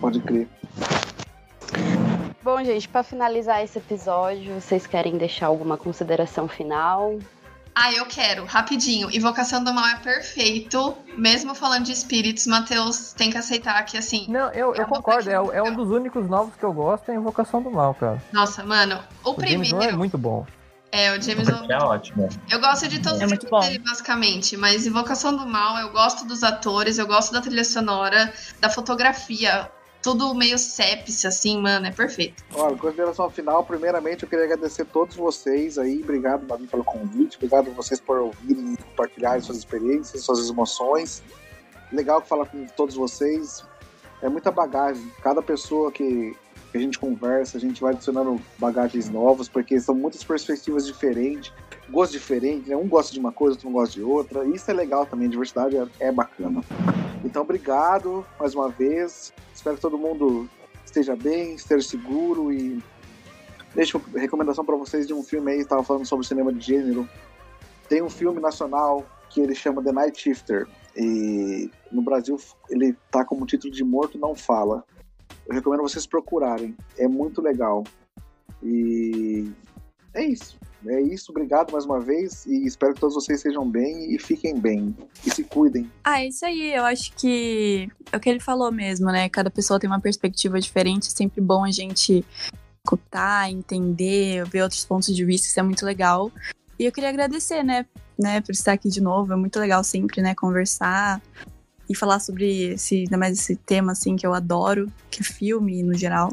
[0.00, 0.48] pode crer.
[2.42, 7.18] Bom, gente, pra finalizar esse episódio, vocês querem deixar alguma consideração final?
[7.76, 9.10] Ah, eu quero, rapidinho.
[9.10, 10.96] Invocação do Mal é perfeito.
[11.18, 14.26] Mesmo falando de espíritos, Matheus tem que aceitar que, assim.
[14.28, 15.28] Não, eu, É eu concordo.
[15.28, 18.22] É, é um dos únicos novos que eu gosto, é Invocação do Mal, cara.
[18.32, 19.98] Nossa, mano, o, O é primeiro.
[19.98, 20.46] muito bom.
[20.92, 21.66] É, o James Wan.
[21.68, 22.28] É ótimo.
[22.48, 23.72] Eu gosto de todos É os muito filmes bom.
[23.72, 24.56] dele, basicamente.
[24.56, 29.68] Mas Invocação do Mal, eu gosto dos atores, eu gosto da trilha sonora, da fotografia.
[30.04, 32.44] Tudo meio sepsi, assim, mano, é perfeito.
[32.52, 37.72] Olha, consideração final, primeiramente eu queria agradecer todos vocês aí, obrigado Babi pelo convite, obrigado
[37.72, 41.22] vocês por ouvirem e compartilharem suas experiências, suas emoções.
[41.90, 43.64] Legal falar com todos vocês.
[44.20, 45.10] É muita bagagem.
[45.22, 46.36] Cada pessoa que,
[46.70, 51.50] que a gente conversa, a gente vai adicionando bagagens novas, porque são muitas perspectivas diferentes,
[51.90, 52.76] gostos diferentes, né?
[52.76, 54.44] Um gosta de uma coisa, outro não gosta de outra.
[54.44, 56.62] Isso é legal também, diversidade é, é bacana.
[57.24, 59.32] Então, obrigado mais uma vez.
[59.54, 60.48] Espero que todo mundo
[60.84, 62.82] esteja bem, esteja seguro e
[63.74, 67.08] deixo recomendação para vocês de um filme aí, estava falando sobre cinema de gênero.
[67.88, 72.38] Tem um filme nacional que ele chama The Night Shifter e no Brasil
[72.70, 74.84] ele tá como título de Morto Não Fala.
[75.46, 77.84] Eu recomendo vocês procurarem, é muito legal.
[78.62, 79.50] E
[80.14, 80.56] é isso.
[80.86, 84.58] É isso, obrigado mais uma vez e espero que todos vocês estejam bem e fiquem
[84.58, 84.94] bem
[85.26, 85.90] e se cuidem.
[86.02, 86.74] Ah, é isso aí.
[86.74, 89.28] Eu acho que é o que ele falou mesmo, né?
[89.28, 91.08] Cada pessoa tem uma perspectiva diferente.
[91.08, 92.24] É sempre bom a gente
[92.84, 95.46] escutar, entender, ver outros pontos de vista.
[95.46, 96.30] Isso é muito legal.
[96.78, 97.86] E eu queria agradecer, né,
[98.18, 99.32] né, por estar aqui de novo.
[99.32, 101.22] É muito legal sempre, né, conversar
[101.88, 105.82] e falar sobre esse, ainda mais esse tema, assim, que eu adoro, que é filme
[105.82, 106.30] no geral.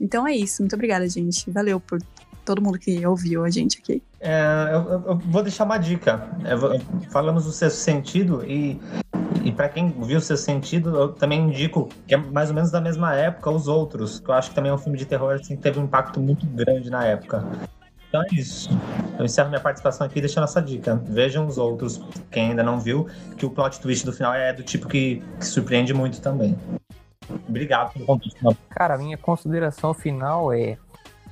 [0.00, 0.62] Então é isso.
[0.62, 1.50] Muito obrigada, gente.
[1.50, 1.98] Valeu por
[2.44, 4.02] todo mundo que ouviu a gente aqui.
[4.20, 6.28] É, eu, eu- vou deixar uma dica.
[6.48, 6.80] Eu vou-
[7.10, 8.80] falamos do sexto sentido e,
[9.44, 12.70] e para quem viu o sexto sentido, eu também indico que é mais ou menos
[12.70, 15.34] da mesma época os outros, que eu acho que também é um filme de terror
[15.34, 17.44] assim, que teve um impacto muito grande na época.
[18.08, 18.68] Então é isso.
[19.18, 20.94] Eu encerro minha participação aqui deixando essa dica.
[21.04, 24.62] Vejam os outros, quem ainda não viu, que o plot twist do final é do
[24.62, 26.56] tipo que, que surpreende muito também.
[27.48, 28.36] Obrigado pelo convite.
[28.70, 30.76] Cara, a minha consideração final é,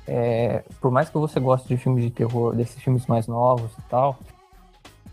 [0.07, 3.81] é, por mais que você goste de filmes de terror, desses filmes mais novos e
[3.89, 4.19] tal,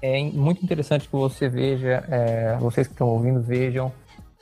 [0.02, 3.92] é muito interessante que você veja, é, vocês que estão ouvindo, vejam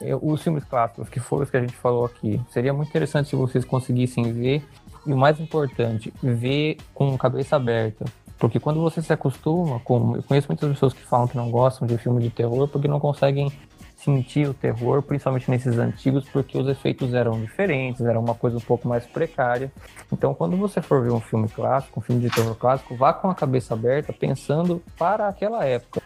[0.01, 2.41] é, os filmes clássicos, que foram os que a gente falou aqui.
[2.51, 4.65] Seria muito interessante se vocês conseguissem ver,
[5.07, 8.05] e o mais importante, ver com cabeça aberta.
[8.39, 10.17] Porque quando você se acostuma com.
[10.17, 13.01] Eu conheço muitas pessoas que falam que não gostam de filme de terror porque não
[13.01, 13.51] conseguem
[13.99, 18.61] sentir o terror, principalmente nesses antigos, porque os efeitos eram diferentes, era uma coisa um
[18.61, 19.73] pouco mais precária.
[20.13, 23.29] Então, quando você for ver um filme clássico, um filme de terror clássico, vá com
[23.29, 26.01] a cabeça aberta, pensando para aquela época.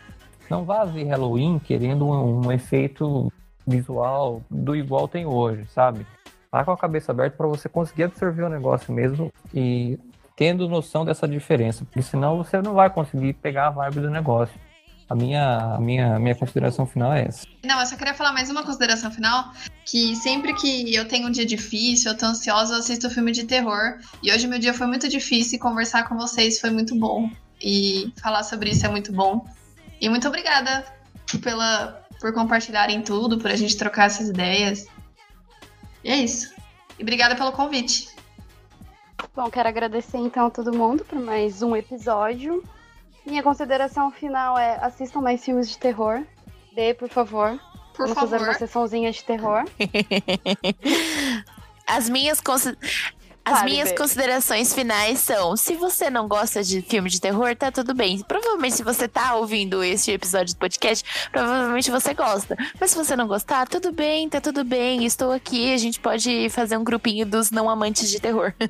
[0.48, 3.30] Não vá ver Halloween querendo um, um efeito
[3.66, 6.06] visual do igual tem hoje, sabe?
[6.50, 9.98] Vá com a cabeça aberta para você conseguir absorver o negócio mesmo e
[10.34, 14.58] tendo noção dessa diferença, porque senão você não vai conseguir pegar a vibe do negócio.
[15.12, 17.46] A minha, a minha, a minha consideração final é essa.
[17.62, 19.52] Não, eu só queria falar mais uma consideração final,
[19.84, 23.44] que sempre que eu tenho um dia difícil, eu tô ansiosa, eu assisto filme de
[23.44, 23.98] terror.
[24.22, 27.30] E hoje meu dia foi muito difícil e conversar com vocês foi muito bom.
[27.60, 29.46] E falar sobre isso é muito bom.
[30.00, 30.82] E muito obrigada
[31.42, 34.86] pela, por compartilharem tudo, por a gente trocar essas ideias.
[36.02, 36.54] E é isso.
[36.98, 38.08] E obrigada pelo convite.
[39.36, 42.64] Bom, quero agradecer então a todo mundo por mais um episódio.
[43.26, 46.22] Minha consideração final é assistam mais filmes de terror.
[46.74, 47.58] Dê, por favor.
[47.94, 48.30] Por Vamos favor.
[48.30, 49.64] fazer uma sessãozinha de terror.
[51.86, 52.76] As minhas consi-
[53.44, 57.92] As minhas considerações finais são: se você não gosta de filme de terror, tá tudo
[57.92, 58.20] bem.
[58.22, 62.56] Provavelmente, se você tá ouvindo este episódio do podcast, provavelmente você gosta.
[62.80, 65.04] Mas se você não gostar, tudo bem, tá tudo bem.
[65.04, 68.54] Estou aqui, a gente pode fazer um grupinho dos não amantes de terror.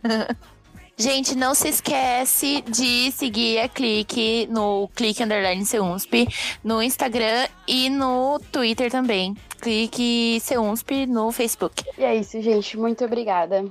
[0.97, 6.29] Gente, não se esquece de seguir a Clique no Clique Underline Seunsp,
[6.63, 9.35] no Instagram e no Twitter também.
[9.61, 11.85] Clique Seunsp no Facebook.
[11.97, 12.77] E é isso, gente.
[12.77, 13.65] Muito obrigada.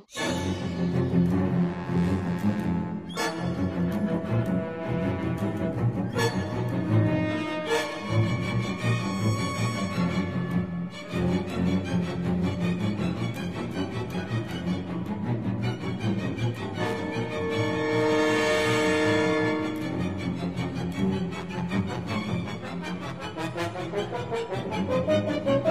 [24.32, 25.71] Música